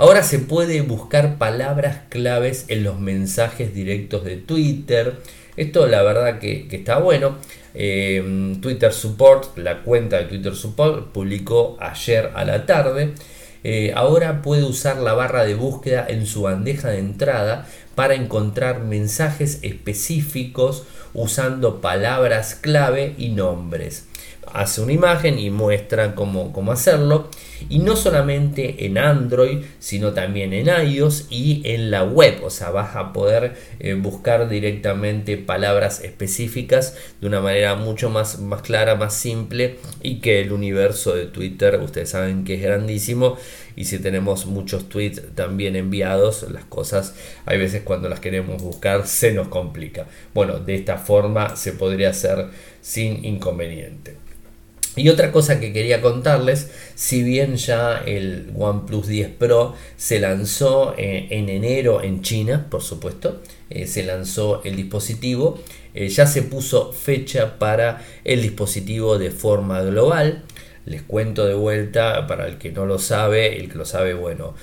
Ahora 0.00 0.22
se 0.22 0.38
puede 0.38 0.80
buscar 0.80 1.36
palabras 1.36 1.98
claves 2.08 2.64
en 2.68 2.84
los 2.84 2.98
mensajes 2.98 3.74
directos 3.74 4.24
de 4.24 4.38
Twitter. 4.38 5.18
Esto 5.58 5.86
la 5.86 6.02
verdad 6.02 6.38
que, 6.38 6.66
está 6.70 6.96
bueno. 6.96 7.36
Eh, 7.74 8.56
Twitter 8.62 8.94
Support, 8.94 9.58
la 9.58 9.82
cuenta 9.82 10.16
de 10.16 10.24
Twitter 10.24 10.54
Support, 10.54 11.12
publicó 11.12 11.76
ayer 11.80 12.30
a 12.34 12.46
la 12.46 12.64
tarde. 12.64 13.12
Eh, 13.62 13.92
ahora 13.94 14.40
puede 14.40 14.64
usar 14.64 14.96
la 14.96 15.12
barra 15.12 15.44
de 15.44 15.54
búsqueda 15.54 16.06
en 16.08 16.24
su 16.24 16.40
bandeja 16.40 16.88
de 16.88 16.98
entrada 16.98 17.68
para 17.94 18.14
encontrar 18.14 18.80
mensajes 18.80 19.58
específicos 19.60 20.84
usando 21.12 21.82
palabras 21.82 22.54
clave 22.54 23.14
y 23.18 23.28
nombres. 23.28 24.06
Hace 24.52 24.80
una 24.80 24.92
imagen 24.92 25.38
y 25.38 25.50
muestra 25.50 26.14
cómo, 26.14 26.52
cómo 26.52 26.72
hacerlo. 26.72 27.28
Y 27.68 27.78
no 27.78 27.94
solamente 27.94 28.86
en 28.86 28.98
Android, 28.98 29.64
sino 29.78 30.12
también 30.12 30.52
en 30.52 30.68
iOS 30.68 31.26
y 31.30 31.62
en 31.64 31.90
la 31.90 32.04
web. 32.04 32.42
O 32.42 32.50
sea, 32.50 32.70
vas 32.70 32.96
a 32.96 33.12
poder 33.12 33.54
eh, 33.78 33.94
buscar 33.94 34.48
directamente 34.48 35.36
palabras 35.36 36.02
específicas 36.02 36.96
de 37.20 37.26
una 37.26 37.40
manera 37.40 37.74
mucho 37.74 38.10
más, 38.10 38.40
más 38.40 38.62
clara, 38.62 38.94
más 38.94 39.14
simple. 39.14 39.76
Y 40.02 40.20
que 40.20 40.40
el 40.40 40.52
universo 40.52 41.14
de 41.14 41.26
Twitter, 41.26 41.78
ustedes 41.82 42.10
saben 42.10 42.44
que 42.44 42.54
es 42.54 42.62
grandísimo. 42.62 43.36
Y 43.76 43.84
si 43.84 43.98
tenemos 43.98 44.46
muchos 44.46 44.88
tweets 44.88 45.22
también 45.34 45.76
enviados, 45.76 46.46
las 46.50 46.64
cosas 46.64 47.14
hay 47.46 47.58
veces 47.58 47.82
cuando 47.82 48.08
las 48.08 48.20
queremos 48.20 48.62
buscar 48.62 49.06
se 49.06 49.32
nos 49.32 49.48
complica. 49.48 50.06
Bueno, 50.34 50.58
de 50.58 50.74
esta 50.74 50.98
forma 50.98 51.56
se 51.56 51.72
podría 51.72 52.10
hacer 52.10 52.46
sin 52.80 53.24
inconveniente. 53.24 54.16
Y 54.96 55.08
otra 55.08 55.30
cosa 55.30 55.60
que 55.60 55.72
quería 55.72 56.00
contarles, 56.00 56.68
si 56.96 57.22
bien 57.22 57.56
ya 57.56 57.98
el 57.98 58.50
OnePlus 58.56 59.06
10 59.06 59.30
Pro 59.38 59.74
se 59.96 60.18
lanzó 60.18 60.94
eh, 60.98 61.28
en 61.30 61.48
enero 61.48 62.02
en 62.02 62.22
China, 62.22 62.66
por 62.68 62.82
supuesto, 62.82 63.40
eh, 63.70 63.86
se 63.86 64.02
lanzó 64.02 64.62
el 64.64 64.74
dispositivo, 64.74 65.60
eh, 65.94 66.08
ya 66.08 66.26
se 66.26 66.42
puso 66.42 66.92
fecha 66.92 67.58
para 67.58 68.04
el 68.24 68.42
dispositivo 68.42 69.16
de 69.16 69.30
forma 69.30 69.80
global. 69.82 70.42
Les 70.86 71.02
cuento 71.02 71.46
de 71.46 71.54
vuelta, 71.54 72.26
para 72.26 72.46
el 72.46 72.58
que 72.58 72.72
no 72.72 72.86
lo 72.86 72.98
sabe, 72.98 73.58
el 73.58 73.70
que 73.70 73.78
lo 73.78 73.84
sabe, 73.84 74.14
bueno, 74.14 74.54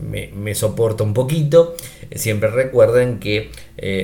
me, 0.00 0.30
me, 0.34 0.54
soporta 0.54 1.02
un 1.02 1.12
poquito. 1.12 1.74
Siempre 2.14 2.48
recuerden 2.50 3.18
que 3.18 3.50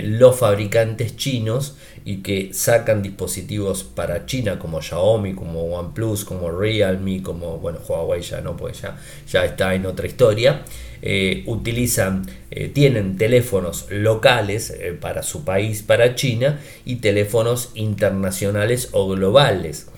los 0.03 0.37
fabricantes 0.37 1.17
chinos 1.17 1.77
y 2.05 2.19
que 2.19 2.53
sacan 2.53 3.03
dispositivos 3.03 3.83
para 3.83 4.27
China 4.27 4.59
como 4.59 4.83
Xiaomi, 4.83 5.35
como 5.35 5.65
OnePlus, 5.65 6.25
como 6.25 6.51
Realme, 6.51 7.23
como 7.23 7.59
bueno 7.59 7.79
Huawei 7.87 8.21
ya 8.21 8.41
no, 8.41 8.57
pues 8.57 8.83
ya, 8.83 8.99
ya 9.31 9.45
está 9.45 9.75
en 9.75 9.87
otra 9.87 10.07
historia. 10.07 10.63
Eh, 11.01 11.43
utilizan, 11.47 12.27
eh, 12.51 12.69
tienen 12.69 13.17
teléfonos 13.17 13.87
locales 13.91 14.71
eh, 14.71 14.97
para 14.99 15.23
su 15.23 15.45
país, 15.45 15.83
para 15.83 16.15
China, 16.15 16.61
y 16.85 16.97
teléfonos 16.97 17.73
internacionales 17.75 18.89
o 18.93 19.09
globales. 19.09 19.89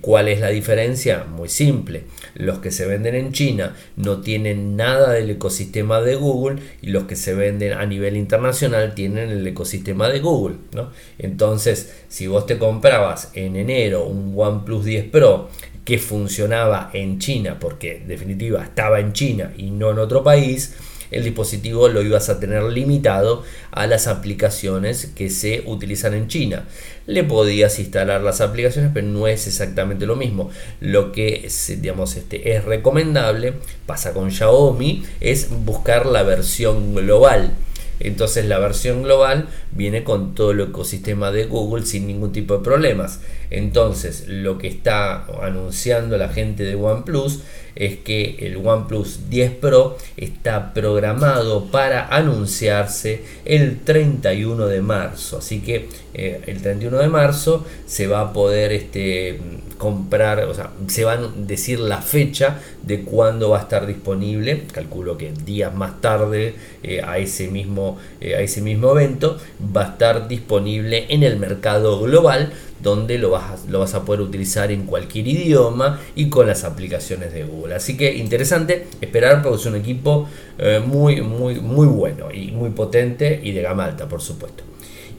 ¿Cuál 0.00 0.28
es 0.28 0.40
la 0.40 0.48
diferencia? 0.48 1.24
Muy 1.24 1.48
simple. 1.48 2.04
Los 2.34 2.58
que 2.58 2.70
se 2.70 2.86
venden 2.86 3.14
en 3.14 3.32
China 3.32 3.76
no 3.96 4.20
tienen 4.20 4.76
nada 4.76 5.12
del 5.12 5.30
ecosistema 5.30 6.00
de 6.00 6.14
Google 6.14 6.60
y 6.80 6.90
los 6.90 7.04
que 7.04 7.16
se 7.16 7.34
venden 7.34 7.72
a 7.72 7.86
nivel 7.86 8.16
internacional 8.16 8.94
tienen 8.94 9.30
el 9.30 9.46
ecosistema 9.46 10.08
de 10.08 10.20
Google. 10.20 10.56
¿no? 10.72 10.90
Entonces, 11.18 11.92
si 12.08 12.26
vos 12.26 12.46
te 12.46 12.58
comprabas 12.58 13.30
en 13.34 13.56
enero 13.56 14.04
un 14.04 14.34
OnePlus 14.36 14.84
10 14.84 15.04
Pro 15.06 15.48
que 15.84 15.98
funcionaba 15.98 16.90
en 16.92 17.18
China, 17.18 17.58
porque 17.58 17.96
en 17.96 18.08
definitiva 18.08 18.62
estaba 18.62 19.00
en 19.00 19.12
China 19.12 19.52
y 19.56 19.70
no 19.70 19.90
en 19.90 19.98
otro 19.98 20.22
país, 20.22 20.76
el 21.10 21.24
dispositivo 21.24 21.88
lo 21.88 22.02
ibas 22.02 22.28
a 22.28 22.40
tener 22.40 22.62
limitado 22.64 23.42
a 23.70 23.86
las 23.86 24.06
aplicaciones 24.06 25.06
que 25.14 25.30
se 25.30 25.62
utilizan 25.66 26.14
en 26.14 26.28
China. 26.28 26.64
Le 27.06 27.24
podías 27.24 27.78
instalar 27.78 28.20
las 28.22 28.40
aplicaciones, 28.40 28.90
pero 28.94 29.06
no 29.06 29.26
es 29.26 29.46
exactamente 29.46 30.06
lo 30.06 30.16
mismo. 30.16 30.50
Lo 30.80 31.12
que 31.12 31.48
digamos, 31.78 32.16
este, 32.16 32.54
es 32.54 32.64
recomendable, 32.64 33.54
pasa 33.86 34.12
con 34.12 34.30
Xiaomi, 34.30 35.04
es 35.20 35.48
buscar 35.50 36.06
la 36.06 36.22
versión 36.22 36.94
global. 36.94 37.52
Entonces 38.00 38.46
la 38.46 38.58
versión 38.58 39.02
global 39.02 39.48
viene 39.72 40.02
con 40.04 40.34
todo 40.34 40.50
el 40.50 40.60
ecosistema 40.60 41.30
de 41.30 41.44
Google 41.44 41.84
sin 41.86 42.06
ningún 42.06 42.32
tipo 42.32 42.56
de 42.56 42.64
problemas. 42.64 43.20
Entonces 43.50 44.24
lo 44.26 44.58
que 44.58 44.68
está 44.68 45.26
anunciando 45.42 46.16
la 46.16 46.30
gente 46.30 46.64
de 46.64 46.74
OnePlus 46.74 47.42
es 47.74 47.98
que 47.98 48.36
el 48.40 48.56
OnePlus 48.56 49.30
10 49.30 49.52
Pro 49.52 49.96
está 50.16 50.72
programado 50.74 51.66
para 51.66 52.08
anunciarse 52.08 53.22
el 53.44 53.80
31 53.80 54.66
de 54.66 54.80
marzo. 54.80 55.38
Así 55.38 55.60
que 55.60 55.88
eh, 56.14 56.40
el 56.46 56.62
31 56.62 56.98
de 56.98 57.08
marzo 57.08 57.64
se 57.86 58.06
va 58.06 58.20
a 58.20 58.32
poder 58.32 58.72
este, 58.72 59.38
comprar, 59.80 60.44
o 60.44 60.52
sea, 60.52 60.70
se 60.88 61.04
va 61.04 61.14
a 61.14 61.18
decir 61.34 61.80
la 61.80 62.02
fecha 62.02 62.58
de 62.82 63.02
cuándo 63.02 63.48
va 63.48 63.60
a 63.60 63.62
estar 63.62 63.86
disponible. 63.86 64.66
Calculo 64.70 65.16
que 65.16 65.32
días 65.32 65.74
más 65.74 66.02
tarde 66.02 66.54
eh, 66.82 67.00
a, 67.02 67.16
ese 67.16 67.48
mismo, 67.48 67.98
eh, 68.20 68.36
a 68.36 68.42
ese 68.42 68.60
mismo 68.60 68.90
evento 68.92 69.38
va 69.74 69.82
a 69.86 69.88
estar 69.92 70.28
disponible 70.28 71.06
en 71.08 71.22
el 71.22 71.38
mercado 71.38 71.98
global 71.98 72.52
donde 72.82 73.16
lo 73.16 73.30
vas, 73.30 73.44
a, 73.44 73.70
lo 73.70 73.80
vas 73.80 73.94
a 73.94 74.04
poder 74.04 74.20
utilizar 74.20 74.70
en 74.70 74.84
cualquier 74.84 75.26
idioma 75.26 75.98
y 76.14 76.28
con 76.28 76.46
las 76.46 76.64
aplicaciones 76.64 77.32
de 77.32 77.44
Google. 77.44 77.74
Así 77.74 77.96
que 77.96 78.14
interesante 78.14 78.86
esperar 79.00 79.42
porque 79.42 79.58
es 79.58 79.66
un 79.66 79.76
equipo 79.76 80.28
eh, 80.58 80.82
muy, 80.84 81.22
muy, 81.22 81.58
muy 81.58 81.86
bueno 81.86 82.30
y 82.30 82.50
muy 82.50 82.70
potente 82.70 83.40
y 83.42 83.52
de 83.52 83.62
gama 83.62 83.86
alta, 83.86 84.06
por 84.06 84.20
supuesto. 84.20 84.69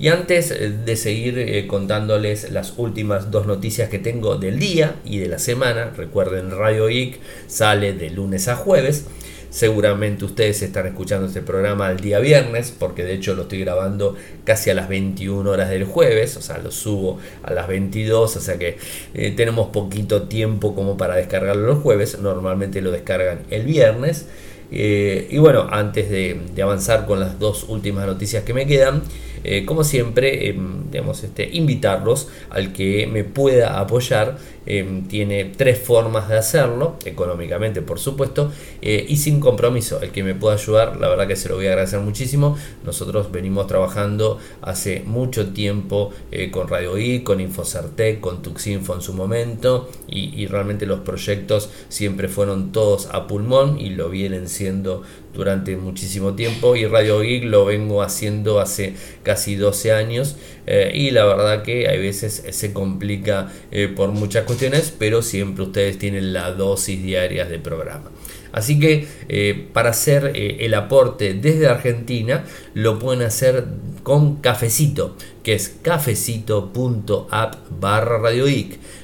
Y 0.02 0.08
antes 0.08 0.50
eh, 0.50 0.74
de 0.84 0.96
seguir 0.96 1.38
eh, 1.38 1.68
contándoles 1.68 2.50
las 2.50 2.74
últimas 2.78 3.30
dos 3.30 3.46
noticias 3.46 3.88
que 3.88 4.00
tengo 4.00 4.36
del 4.36 4.58
día 4.58 4.96
y 5.06 5.20
de 5.20 5.28
la 5.28 5.38
semana, 5.38 5.94
recuerden 5.96 6.50
Radio 6.50 6.88
Geek 6.88 7.20
sale 7.46 7.94
de 7.94 8.10
lunes 8.10 8.48
a 8.48 8.56
jueves. 8.56 9.06
Seguramente 9.52 10.26
ustedes 10.26 10.64
están 10.64 10.88
escuchando 10.88 11.28
este 11.28 11.44
programa 11.44 11.92
el 11.92 12.00
día 12.00 12.18
viernes, 12.18 12.74
porque 12.76 13.04
de 13.04 13.14
hecho 13.14 13.36
lo 13.36 13.44
estoy 13.44 13.60
grabando 13.60 14.16
casi 14.44 14.72
a 14.72 14.74
las 14.74 14.90
21 14.90 15.48
horas 15.48 15.70
del 15.70 15.84
jueves, 15.84 16.36
o 16.36 16.42
sea, 16.42 16.58
lo 16.58 16.72
subo 16.72 17.20
a 17.44 17.54
las 17.54 17.68
22, 17.68 18.38
o 18.38 18.40
sea 18.40 18.58
que 18.58 18.78
eh, 19.14 19.34
tenemos 19.38 19.68
poquito 19.68 20.24
tiempo 20.24 20.74
como 20.74 20.98
para 20.98 21.16
descargarlo 21.16 21.68
los 21.68 21.84
jueves, 21.84 22.18
normalmente 22.18 22.82
lo 22.82 22.90
descargan 22.90 23.42
el 23.52 23.66
viernes. 23.66 24.26
Y 24.74 25.38
bueno, 25.38 25.68
antes 25.70 26.10
de, 26.10 26.40
avanzar 26.64 27.06
con 27.06 27.20
las 27.20 27.40
dos 27.40 27.66
últimas 27.68 28.08
noticias 28.08 28.46
que 28.46 28.54
me 28.54 28.66
quedan, 28.66 29.04
eh, 29.44 29.66
como 29.66 29.84
siempre, 29.84 30.50
em, 30.50 30.84
este, 31.24 31.50
invitarlos 31.52 32.30
al 32.50 32.74
que 32.74 33.08
me 33.08 33.24
pueda 33.24 33.80
apoyar 33.80 34.38
Em, 34.68 35.08
tiene 35.08 35.46
tres 35.46 35.80
formas 35.80 36.30
de 36.30 36.38
hacerlo, 36.38 36.96
económicamente 37.06 37.82
por 37.82 38.00
supuesto, 38.00 38.52
eh, 38.82 39.04
y 39.08 39.18
sin 39.18 39.40
compromiso. 39.40 40.02
El 40.02 40.12
que 40.12 40.24
me 40.24 40.36
pueda 40.36 40.56
ayudar, 40.56 40.98
la 40.98 41.10
verdad 41.10 41.28
que 41.28 41.36
se 41.36 41.50
lo 41.50 41.56
voy 41.56 41.66
a 41.66 41.70
agradecer 41.70 42.00
muchísimo. 42.00 42.56
Nosotros 42.86 43.32
venimos 43.32 43.66
trabajando 43.66 44.38
hace 44.62 45.02
mucho 45.06 45.52
tiempo 45.52 46.12
eh, 46.32 46.52
con 46.52 46.68
Radio 46.68 46.98
I, 46.98 47.24
con 47.24 47.40
Infocertec, 47.42 48.20
con 48.20 48.44
Tuxinfo 48.44 48.94
en 48.94 49.02
su 49.02 49.14
momento, 49.14 49.90
y, 50.08 50.46
realmente 50.52 50.86
los 50.86 51.00
proyectos 51.00 51.70
siempre 51.88 52.28
fueron 52.28 52.72
todos 52.72 53.08
a 53.14 53.26
pulmón 53.28 53.80
y 53.80 53.92
lo 53.92 54.10
vienen 54.10 54.50
siendo 54.50 55.04
durante 55.34 55.76
muchísimo 55.78 56.34
tiempo 56.34 56.76
y 56.76 56.86
Radio 56.86 57.20
Geek 57.22 57.46
lo 57.46 57.66
vengo 57.66 58.02
haciendo 58.02 58.60
hace 58.60 58.94
casi 59.24 59.56
12 59.56 59.94
años 59.94 60.36
eh, 60.68 60.92
y 60.94 61.12
la 61.12 61.26
verdad 61.26 61.64
que 61.64 61.88
a 61.88 61.94
veces 61.94 62.44
se 62.50 62.74
complica 62.74 63.52
por 63.96 64.12
muchas 64.12 64.44
cuestiones, 64.46 64.94
pero 64.98 65.22
siempre 65.22 65.64
ustedes 65.64 65.98
tienen 65.98 66.34
la 66.34 66.52
dosis 66.52 67.02
diaria 67.02 67.46
de 67.46 67.60
programa. 67.60 68.12
Así 68.52 68.80
que 68.80 69.08
eh, 69.30 69.68
para 69.74 69.92
hacer 69.92 70.32
eh, 70.36 70.58
el 70.62 70.74
aporte 70.74 71.34
desde 71.34 71.68
Argentina 71.68 72.44
lo 72.74 73.00
pueden 73.00 73.24
hacer 73.24 73.66
con 74.04 74.38
cafecito, 74.38 75.16
que 75.44 75.54
es 75.54 75.70
cafecito.app 75.82 77.56
barra 77.80 78.20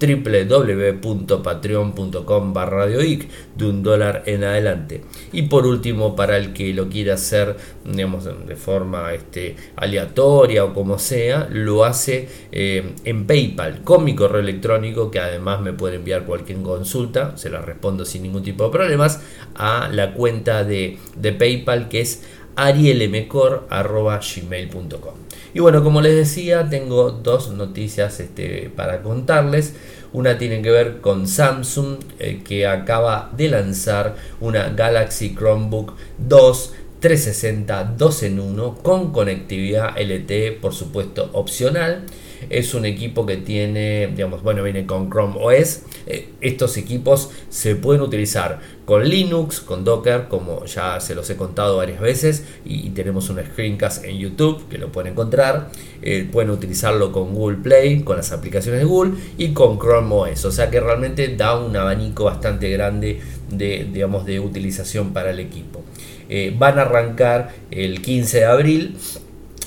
www.patreon.com 0.01 2.53
barra 2.53 2.87
de 2.87 3.27
un 3.59 3.83
dólar 3.83 4.23
en 4.25 4.43
adelante. 4.43 5.03
Y 5.31 5.43
por 5.43 5.67
último 5.67 6.15
para 6.15 6.37
el 6.37 6.53
que 6.53 6.73
lo 6.73 6.89
quiera 6.89 7.13
hacer 7.13 7.55
digamos, 7.85 8.25
de 8.25 8.55
forma 8.55 9.13
este, 9.13 9.55
aleatoria 9.75 10.65
o 10.65 10.73
como 10.73 10.97
sea 10.99 11.47
lo 11.51 11.85
hace 11.85 12.27
eh, 12.51 12.93
en 13.05 13.25
paypal 13.25 13.83
con 13.83 14.03
mi 14.03 14.15
correo 14.15 14.39
electrónico 14.39 15.11
que 15.11 15.19
además 15.19 15.61
me 15.61 15.73
puede 15.73 15.95
enviar 15.95 16.25
cualquier 16.25 16.61
consulta 16.61 17.37
se 17.37 17.49
la 17.49 17.61
respondo 17.61 18.05
sin 18.05 18.23
ningún 18.23 18.43
tipo 18.43 18.65
de 18.65 18.71
problemas 18.71 19.21
a 19.55 19.89
la 19.91 20.13
cuenta 20.13 20.63
de, 20.63 20.97
de 21.15 21.33
paypal 21.33 21.89
que 21.89 22.01
es 22.01 22.23
arielmcor.gmail.com 22.55 25.13
Y 25.53 25.59
bueno, 25.59 25.83
como 25.83 26.01
les 26.01 26.15
decía, 26.15 26.69
tengo 26.69 27.11
dos 27.11 27.51
noticias 27.51 28.19
este, 28.19 28.71
para 28.75 29.01
contarles. 29.01 29.75
Una 30.13 30.37
tiene 30.37 30.61
que 30.61 30.71
ver 30.71 31.01
con 31.01 31.27
Samsung, 31.27 31.97
eh, 32.19 32.41
que 32.43 32.67
acaba 32.67 33.31
de 33.35 33.49
lanzar 33.49 34.15
una 34.41 34.69
Galaxy 34.69 35.35
Chromebook 35.35 35.93
2 36.17 36.73
360 36.99 37.95
2 37.97 38.23
en 38.23 38.39
1 38.39 38.75
con 38.83 39.11
conectividad 39.11 39.97
LTE, 39.97 40.51
por 40.53 40.73
supuesto, 40.73 41.29
opcional. 41.33 42.05
Es 42.51 42.73
un 42.73 42.85
equipo 42.85 43.25
que 43.25 43.37
tiene, 43.37 44.07
digamos, 44.07 44.43
bueno, 44.43 44.61
viene 44.61 44.85
con 44.85 45.09
Chrome 45.09 45.35
OS. 45.39 45.83
Eh, 46.05 46.33
estos 46.41 46.75
equipos 46.75 47.29
se 47.49 47.77
pueden 47.77 48.01
utilizar 48.01 48.59
con 48.83 49.07
Linux, 49.07 49.61
con 49.61 49.85
Docker, 49.85 50.27
como 50.27 50.65
ya 50.65 50.99
se 50.99 51.15
los 51.15 51.29
he 51.29 51.37
contado 51.37 51.77
varias 51.77 52.01
veces, 52.01 52.43
y, 52.65 52.89
tenemos 52.89 53.29
un 53.29 53.39
screencast 53.39 54.03
en 54.03 54.17
YouTube 54.17 54.67
que 54.67 54.77
lo 54.77 54.91
pueden 54.91 55.13
encontrar. 55.13 55.69
Eh, 56.01 56.27
pueden 56.29 56.49
utilizarlo 56.49 57.13
con 57.13 57.33
Google 57.33 57.59
Play, 57.59 58.01
con 58.01 58.17
las 58.17 58.33
aplicaciones 58.33 58.81
de 58.81 58.85
Google 58.85 59.13
y 59.37 59.53
con 59.53 59.79
Chrome 59.79 60.13
OS. 60.13 60.43
O 60.43 60.51
sea 60.51 60.69
que 60.69 60.81
realmente 60.81 61.33
da 61.37 61.57
un 61.57 61.73
abanico 61.77 62.25
bastante 62.25 62.69
grande 62.69 63.21
de, 63.49 63.87
digamos, 63.93 64.25
de 64.25 64.41
utilización 64.41 65.13
para 65.13 65.31
el 65.31 65.39
equipo. 65.39 65.83
Eh, 66.27 66.53
van 66.57 66.79
a 66.79 66.81
arrancar 66.81 67.53
el 67.71 68.01
15 68.01 68.39
de 68.39 68.45
abril 68.45 68.97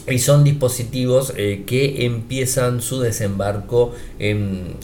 y 0.07 0.19
son 0.19 0.45
dispositivos 0.45 1.33
eh, 1.37 1.65
que 1.67 2.05
empiezan 2.05 2.83
su 2.83 3.01
desembarco 3.01 3.95
en, 4.19 4.77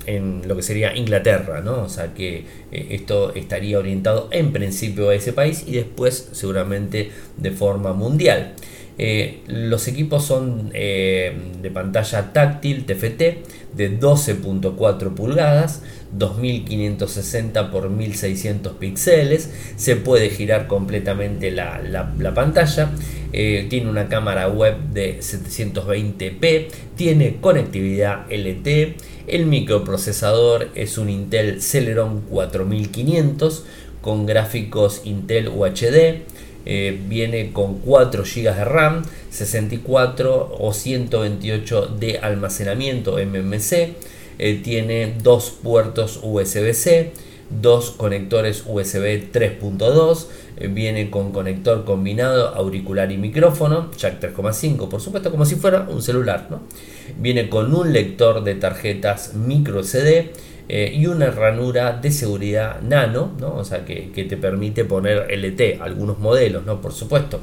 lo 0.46 0.56
que 0.56 0.62
sería 0.62 0.96
Inglaterra, 0.96 1.61
¿no? 1.61 1.83
O 1.83 1.88
sea 1.88 2.14
que 2.14 2.44
eh, 2.72 2.87
esto 2.90 3.35
estaría 3.35 3.78
orientado 3.78 4.28
en 4.30 4.52
principio 4.52 5.11
a 5.11 5.14
ese 5.14 5.33
país 5.33 5.64
y 5.66 5.72
después 5.72 6.30
seguramente 6.33 7.11
de 7.37 7.50
forma 7.50 7.92
mundial. 7.92 8.54
Eh, 9.03 9.41
los 9.47 9.89
equipos 9.89 10.27
son 10.27 10.69
de 10.71 11.71
pantalla 11.73 12.35
táctil 12.35 12.85
TFT 12.85 13.23
de 13.75 13.99
12.4 13.99 15.15
pulgadas, 15.15 15.83
2560 16.13 17.71
por 17.71 17.89
1600 17.89 18.75
píxeles, 18.75 19.51
se 19.77 19.97
puede 19.97 20.29
girar 20.29 20.67
completamente 20.67 21.51
la, 21.51 21.81
la 21.81 22.35
pantalla. 22.35 22.91
Eh, 23.33 23.67
tiene 23.71 23.89
una 23.89 24.09
cámara 24.09 24.49
web 24.49 24.77
de 24.93 25.21
720p, 25.21 26.67
tiene 26.97 27.37
conectividad 27.41 28.27
LTE, 28.29 28.97
el 29.29 29.47
microprocesador 29.47 30.71
es 30.75 30.99
un 30.99 31.09
Intel 31.09 31.63
Celeron 31.63 32.23
4500 32.23 33.65
con 34.01 34.27
gráficos 34.27 35.03
Intel 35.05 35.49
UHD, 35.49 36.23
eh, 36.66 36.99
viene 37.09 37.53
con 37.53 37.79
4 37.79 38.23
GB 38.23 38.55
de 38.55 38.64
RAM, 38.64 39.03
64 39.31 40.57
o 40.59 40.73
128 40.73 41.87
de 41.99 42.18
almacenamiento 42.18 43.16
MMC, 43.18 43.94
eh, 44.38 44.61
tiene 44.62 45.14
dos 45.23 45.51
puertos 45.62 46.20
USB-C, 46.23 47.12
dos 47.51 47.90
conectores 47.90 48.64
USB 48.66 49.31
3.2, 49.33 50.27
eh, 50.57 50.68
viene 50.68 51.11
con 51.11 51.33
conector 51.33 51.85
combinado 51.85 52.55
auricular 52.55 53.11
y 53.11 53.18
micrófono, 53.18 53.90
jack 53.96 54.20
3.5, 54.20 54.88
por 54.88 55.01
supuesto 55.01 55.31
como 55.31 55.44
si 55.44 55.57
fuera 55.57 55.87
un 55.90 56.01
celular, 56.01 56.46
¿no? 56.51 56.61
Viene 57.18 57.49
con 57.49 57.75
un 57.75 57.92
lector 57.92 58.44
de 58.44 58.55
tarjetas 58.55 59.35
micro 59.35 59.83
CD 59.83 60.31
eh, 60.72 60.92
y 60.94 61.06
una 61.06 61.30
ranura 61.30 61.92
de 61.92 62.12
seguridad 62.12 62.80
nano, 62.80 63.33
¿no? 63.40 63.56
O 63.56 63.64
sea 63.64 63.85
que, 63.85 64.11
te 64.28 64.37
permite 64.37 64.85
poner 64.85 65.26
LT, 65.30 65.80
algunos 65.80 66.20
modelos, 66.20 66.64
¿no? 66.64 66.80
Por 66.80 66.92
supuesto. 66.92 67.40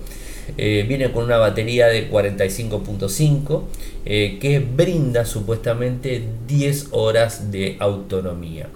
Eh, 0.57 0.85
viene 0.87 1.11
con 1.11 1.25
una 1.25 1.37
batería 1.37 1.87
de 1.87 2.09
45.5 2.09 3.63
que 4.05 4.59
brinda 4.59 5.25
supuestamente 5.25 6.23
10 6.47 6.87
horas 6.91 7.51
de 7.51 7.75
autonomía 7.79 8.67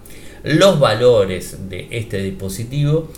los 0.43 0.79
valores 0.79 1.69
de 1.69 1.87
este 1.91 2.21
dispositivo 2.21 3.09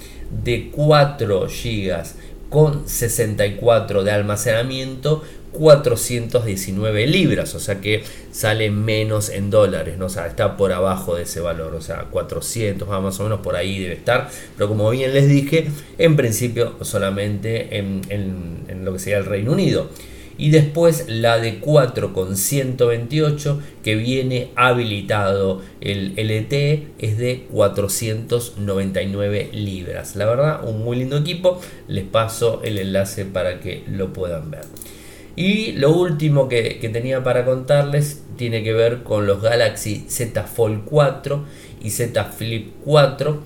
de 0.44 0.70
4 0.72 1.48
GB 1.48 2.04
con 2.50 2.88
64 2.88 4.04
de 4.04 4.12
almacenamiento 4.12 5.24
419 5.54 7.08
libras, 7.08 7.56
o 7.56 7.60
sea 7.60 7.80
que 7.80 8.04
sale 8.32 8.70
menos 8.72 9.30
en 9.30 9.50
dólares, 9.50 9.98
¿no? 9.98 10.08
o 10.08 10.10
sea, 10.10 10.28
está 10.28 10.58
por 10.58 10.74
abajo 10.74 11.16
de 11.16 11.24
ese 11.24 11.40
valor, 11.40 11.76
o 11.76 11.82
sea, 11.82 12.08
400 12.12 12.88
más 12.88 13.20
o 13.20 13.24
menos 13.24 13.40
por 13.40 13.56
ahí 13.56 13.80
debe 13.80 13.94
estar, 13.94 14.30
pero 14.58 14.68
como 14.68 14.90
bien 14.90 15.14
les 15.14 15.30
dije, 15.30 15.68
en 15.98 16.16
principio 16.16 16.76
solamente 16.82 17.78
en, 17.78 18.02
en 18.10 18.84
lo 18.84 18.94
que 18.94 19.00
sería 19.00 19.20
el 19.20 19.26
Reino 19.26 19.54
Unido. 19.54 19.90
Y 20.38 20.50
después 20.50 21.06
la 21.08 21.38
de 21.38 21.60
4 21.60 22.12
con 22.14 22.36
128 22.38 23.62
que 23.84 23.96
viene 23.96 24.50
habilitado 24.56 25.62
el 25.80 26.14
LTE 26.18 26.88
es 26.98 27.18
de 27.18 27.46
499 27.52 29.50
libras. 29.54 30.16
La 30.16 30.26
verdad 30.26 30.68
un 30.68 30.84
muy 30.84 30.98
lindo 30.98 31.18
equipo 31.18 31.62
les 31.88 32.06
paso 32.06 32.62
el 32.64 32.80
enlace 32.80 33.26
para 33.26 33.60
que 33.60 33.84
lo 33.88 34.12
puedan 34.12 34.50
ver 34.50 34.64
y 35.36 35.72
lo 35.74 35.92
último 35.92 36.48
que, 36.48 36.90
tenía 36.94 37.24
para 37.24 37.46
contarles 37.46 38.24
tiene 38.38 38.64
que 38.64 38.74
ver 38.74 39.04
con 39.04 39.26
los 39.26 39.42
Galaxy 39.42 40.06
Z 40.08 40.44
Fold 40.44 40.84
4 40.86 41.44
y 41.82 41.90
Z 41.90 42.24
Flip 42.26 42.72
4 42.84 43.42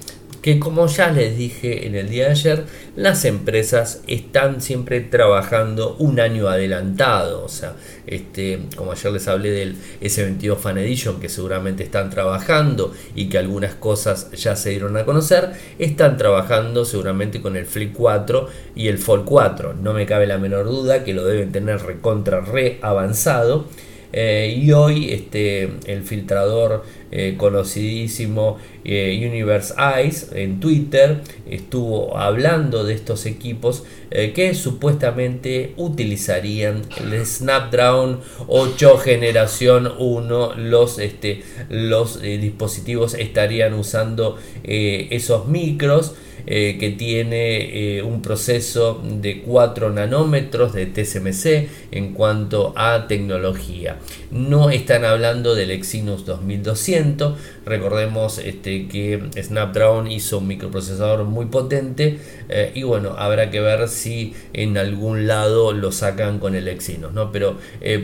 que 0.48 0.60
como 0.60 0.88
ya 0.88 1.12
les 1.12 1.38
dije 1.38 1.88
en 1.88 1.96
el 1.96 2.08
día 2.08 2.28
de 2.28 2.32
ayer, 2.32 2.64
las 2.96 3.26
empresas 3.26 4.02
están 4.08 4.62
siempre 4.62 5.02
trabajando 5.02 5.98
un 6.00 6.22
año 6.22 6.48
adelantado. 6.48 7.44
O 7.44 7.50
sea, 7.50 7.74
este, 8.06 8.62
como 8.78 8.94
ayer 8.94 9.12
les 9.12 9.28
hablé 9.28 9.52
del 9.52 9.76
S22 10.02 10.56
Fan 10.56 10.78
Edition, 10.78 11.20
que 11.20 11.28
seguramente 11.28 11.84
están 11.84 12.10
trabajando 12.10 12.94
y 13.14 13.28
que 13.28 13.38
algunas 13.38 13.76
cosas 13.76 14.32
ya 14.32 14.56
se 14.56 14.70
dieron 14.70 14.96
a 14.96 15.04
conocer, 15.04 15.50
están 15.80 16.16
trabajando 16.16 16.86
seguramente 16.86 17.42
con 17.42 17.58
el 17.58 17.66
Flip 17.66 17.92
4 17.94 18.48
y 18.74 18.88
el 18.88 19.00
Fold 19.00 19.26
4. 19.26 19.74
No 19.74 19.92
me 19.92 20.06
cabe 20.06 20.28
la 20.28 20.38
menor 20.38 20.68
duda 20.68 21.04
que 21.04 21.14
lo 21.14 21.26
deben 21.26 21.52
tener 21.52 21.82
recontra 21.82 22.40
re 22.40 22.80
avanzado. 22.82 23.68
Eh, 24.14 24.62
y 24.64 24.72
hoy 24.72 25.12
este, 25.12 25.70
el 25.86 26.04
filtrador 26.04 26.86
eh, 27.12 27.36
conocidísimo 27.38 28.58
eh, 28.86 29.22
Universe 29.28 29.74
Eyes 29.78 30.32
en 30.34 30.62
Twitter 30.62 31.22
estuvo 31.46 32.18
hablando 32.18 32.86
de 32.86 32.94
estos 32.94 33.26
equipos 33.26 33.84
que 34.10 34.56
supuestamente 34.56 35.74
utilizarían 35.76 36.84
el 36.98 37.26
Snapdragon 37.26 38.22
8 38.48 38.98
generación 39.00 39.92
1 40.00 40.54
los, 40.56 40.98
este, 40.98 41.44
los 41.70 42.22
dispositivos 42.22 43.14
estarían 43.16 43.74
usando 43.74 44.38
esos 44.64 45.48
micros 45.48 46.16
eh, 46.46 46.78
que 46.80 46.92
tiene 46.92 47.98
eh, 47.98 48.04
un 48.04 48.22
proceso 48.22 49.02
de 49.04 49.42
4 49.42 49.92
nanómetros 49.92 50.74
de 50.74 50.86
TSMC 50.86 51.70
en 51.92 52.14
cuanto 52.14 52.74
a 52.76 53.08
tecnología. 53.08 53.98
No 54.32 54.70
están 54.70 55.06
hablando 55.06 55.56
del 55.56 55.72
Exynos 55.72 56.26
2200, 56.26 57.38
recordemos 57.68 58.40
este, 58.40 58.88
que 58.88 59.22
Snapdragon 59.42 60.12
hizo 60.12 60.40
un 60.40 60.48
microprocesador 60.48 61.24
muy 61.26 61.46
potente 61.46 62.20
eh, 62.50 62.72
y 62.74 62.84
bueno, 62.84 63.16
habrá 63.18 63.50
que 63.50 63.60
ver 63.60 63.88
si 63.90 64.34
en 64.54 64.78
algún 64.78 65.28
lado 65.28 65.74
lo 65.74 65.92
sacan 65.92 66.40
con 66.40 66.56
el 66.56 66.68
Exynos, 66.68 67.14
¿no? 67.14 67.32
pero 67.32 67.58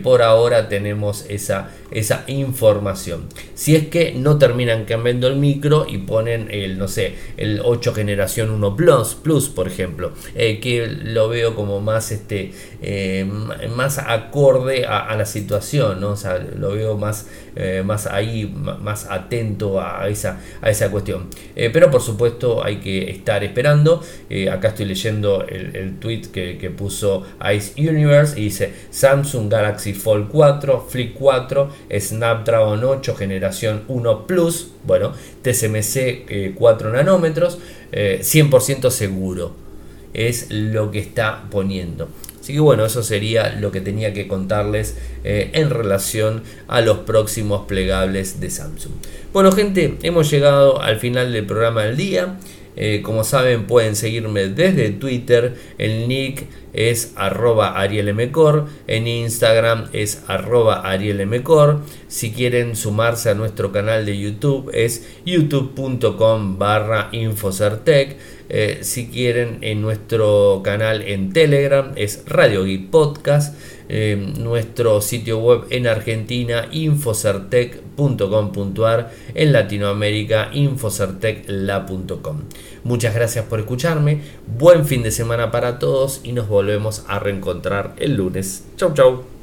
por 0.04 0.21
ahora 0.21 0.69
tenemos 0.69 1.26
esa, 1.30 1.69
esa 1.91 2.23
información. 2.28 3.28
Si 3.54 3.76
es 3.76 3.88
que 3.88 4.13
no 4.13 4.38
terminan 4.38 4.86
cambiando 4.86 5.28
el 5.28 5.36
micro 5.36 5.86
y 5.88 5.99
ponen 5.99 6.49
el, 6.52 6.78
no 6.78 6.88
sé, 6.88 7.15
el 7.38 7.62
8 7.63 7.93
generación 7.93 8.49
1 8.49 8.76
Plus, 8.76 9.15
Plus 9.15 9.49
por 9.49 9.67
ejemplo, 9.67 10.12
eh, 10.36 10.60
que 10.60 10.88
lo 10.88 11.30
veo 11.30 11.56
como 11.56 11.80
más, 11.80 12.12
este, 12.12 12.52
eh, 12.82 13.26
más 13.76 13.97
acorde 13.97 14.86
a, 14.86 15.15
la 15.15 15.26
situación, 15.26 16.02
¿no? 16.02 16.12
O 16.12 16.15
sea, 16.15 16.39
lo 16.39 16.71
veo 16.71 16.97
más, 16.97 17.28
eh, 17.55 17.83
más 17.85 18.07
ahí, 18.07 18.45
más 18.45 19.09
atento 19.09 19.81
a 19.81 20.07
esa, 20.07 20.39
a 20.61 20.69
esa 20.69 20.89
cuestión. 20.89 21.27
pero 21.55 21.89
por 21.89 22.01
supuesto 22.01 22.63
hay 22.63 22.77
que 22.77 23.09
estar 23.11 23.43
esperando. 23.43 24.01
acá 24.51 24.69
estoy 24.69 24.85
leyendo 24.85 25.45
el, 25.47 25.75
el 25.75 25.99
tweet 25.99 26.23
que, 26.31 26.57
que 26.57 26.69
puso 26.69 27.25
Ice 27.53 27.73
Universe 27.77 28.39
y 28.39 28.45
dice 28.45 28.73
Samsung 28.89 29.51
Galaxy 29.51 29.93
Fold 29.93 30.29
4, 30.29 30.87
Flip 30.89 31.13
4, 31.17 31.69
Snapdragon 31.99 32.83
8 32.83 33.15
generación 33.15 33.83
1 33.87 34.27
Plus, 34.27 34.71
bueno, 34.85 35.13
TSMC 35.43 36.53
4 36.55 36.91
nanómetros, 36.91 37.59
100% 37.91 38.89
seguro. 38.89 39.63
Es 40.13 40.47
lo 40.49 40.91
que 40.91 40.99
está 40.99 41.45
poniendo. 41.49 42.10
Así 42.39 42.54
que 42.54 42.60
bueno, 42.60 42.86
eso 42.86 43.04
sería 43.04 43.56
lo 43.58 43.71
que 43.71 43.80
tenía 43.80 44.13
que 44.13 44.28
contarles 44.28 44.97
eh, 45.23 45.52
en 45.54 45.69
relación 45.69 46.43
a 46.67 46.82
los 46.82 46.99
próximos 46.99 47.67
plegables 47.67 48.41
de 48.41 48.49
Samsung. 48.49 48.91
Bueno 49.32 49.52
gente, 49.54 49.97
hemos 50.04 50.30
llegado 50.30 50.82
al 50.82 50.97
final 50.97 51.32
del 51.32 51.45
programa 51.45 51.84
del 51.84 51.95
día. 51.95 52.38
Eh, 52.76 53.02
como 53.04 53.23
saben 53.23 53.65
pueden 53.65 53.95
seguirme 53.95 54.47
desde 54.47 54.89
Twitter, 54.89 55.56
el 55.78 56.08
nick 56.08 56.47
es 56.73 57.13
arroba 57.15 57.80
arielmcor, 57.80 58.65
en 58.88 59.08
Instagram 59.08 59.89
es 59.93 60.23
arroba 60.28 60.82
arielmcor, 60.82 61.82
si 62.08 62.32
quieren 62.32 62.76
sumarse 62.76 63.30
a 63.30 63.36
nuestro 63.36 63.71
canal 63.71 64.08
de 64.08 64.17
YouTube 64.19 64.71
es 64.73 65.08
youtube.com 65.23 66.58
barra 66.58 67.10
infocertec, 67.12 68.17
eh, 68.55 68.83
si 68.83 69.07
quieren 69.07 69.57
en 69.61 69.81
nuestro 69.81 70.61
canal 70.63 71.01
en 71.01 71.33
Telegram 71.33 71.91
es 71.95 72.21
Radio 72.27 72.65
Geek 72.65 72.91
Podcast, 72.91 73.57
eh, 73.89 74.31
nuestro 74.37 75.01
sitio 75.01 75.39
web 75.39 75.63
en 75.71 75.87
Argentina 75.87 76.67
infocertec.com.ar, 76.71 79.11
en 79.33 79.51
Latinoamérica 79.51 80.51
infocertecla.com. 80.53 82.41
Muchas 82.83 83.15
gracias 83.15 83.45
por 83.45 83.59
escucharme, 83.59 84.21
buen 84.45 84.85
fin 84.85 85.01
de 85.01 85.09
semana 85.09 85.49
para 85.49 85.79
todos 85.79 86.21
y 86.23 86.33
nos 86.33 86.47
volvemos 86.47 87.05
a 87.07 87.17
reencontrar 87.17 87.95
el 87.97 88.17
lunes. 88.17 88.65
Chau 88.77 88.93
chau. 88.93 89.33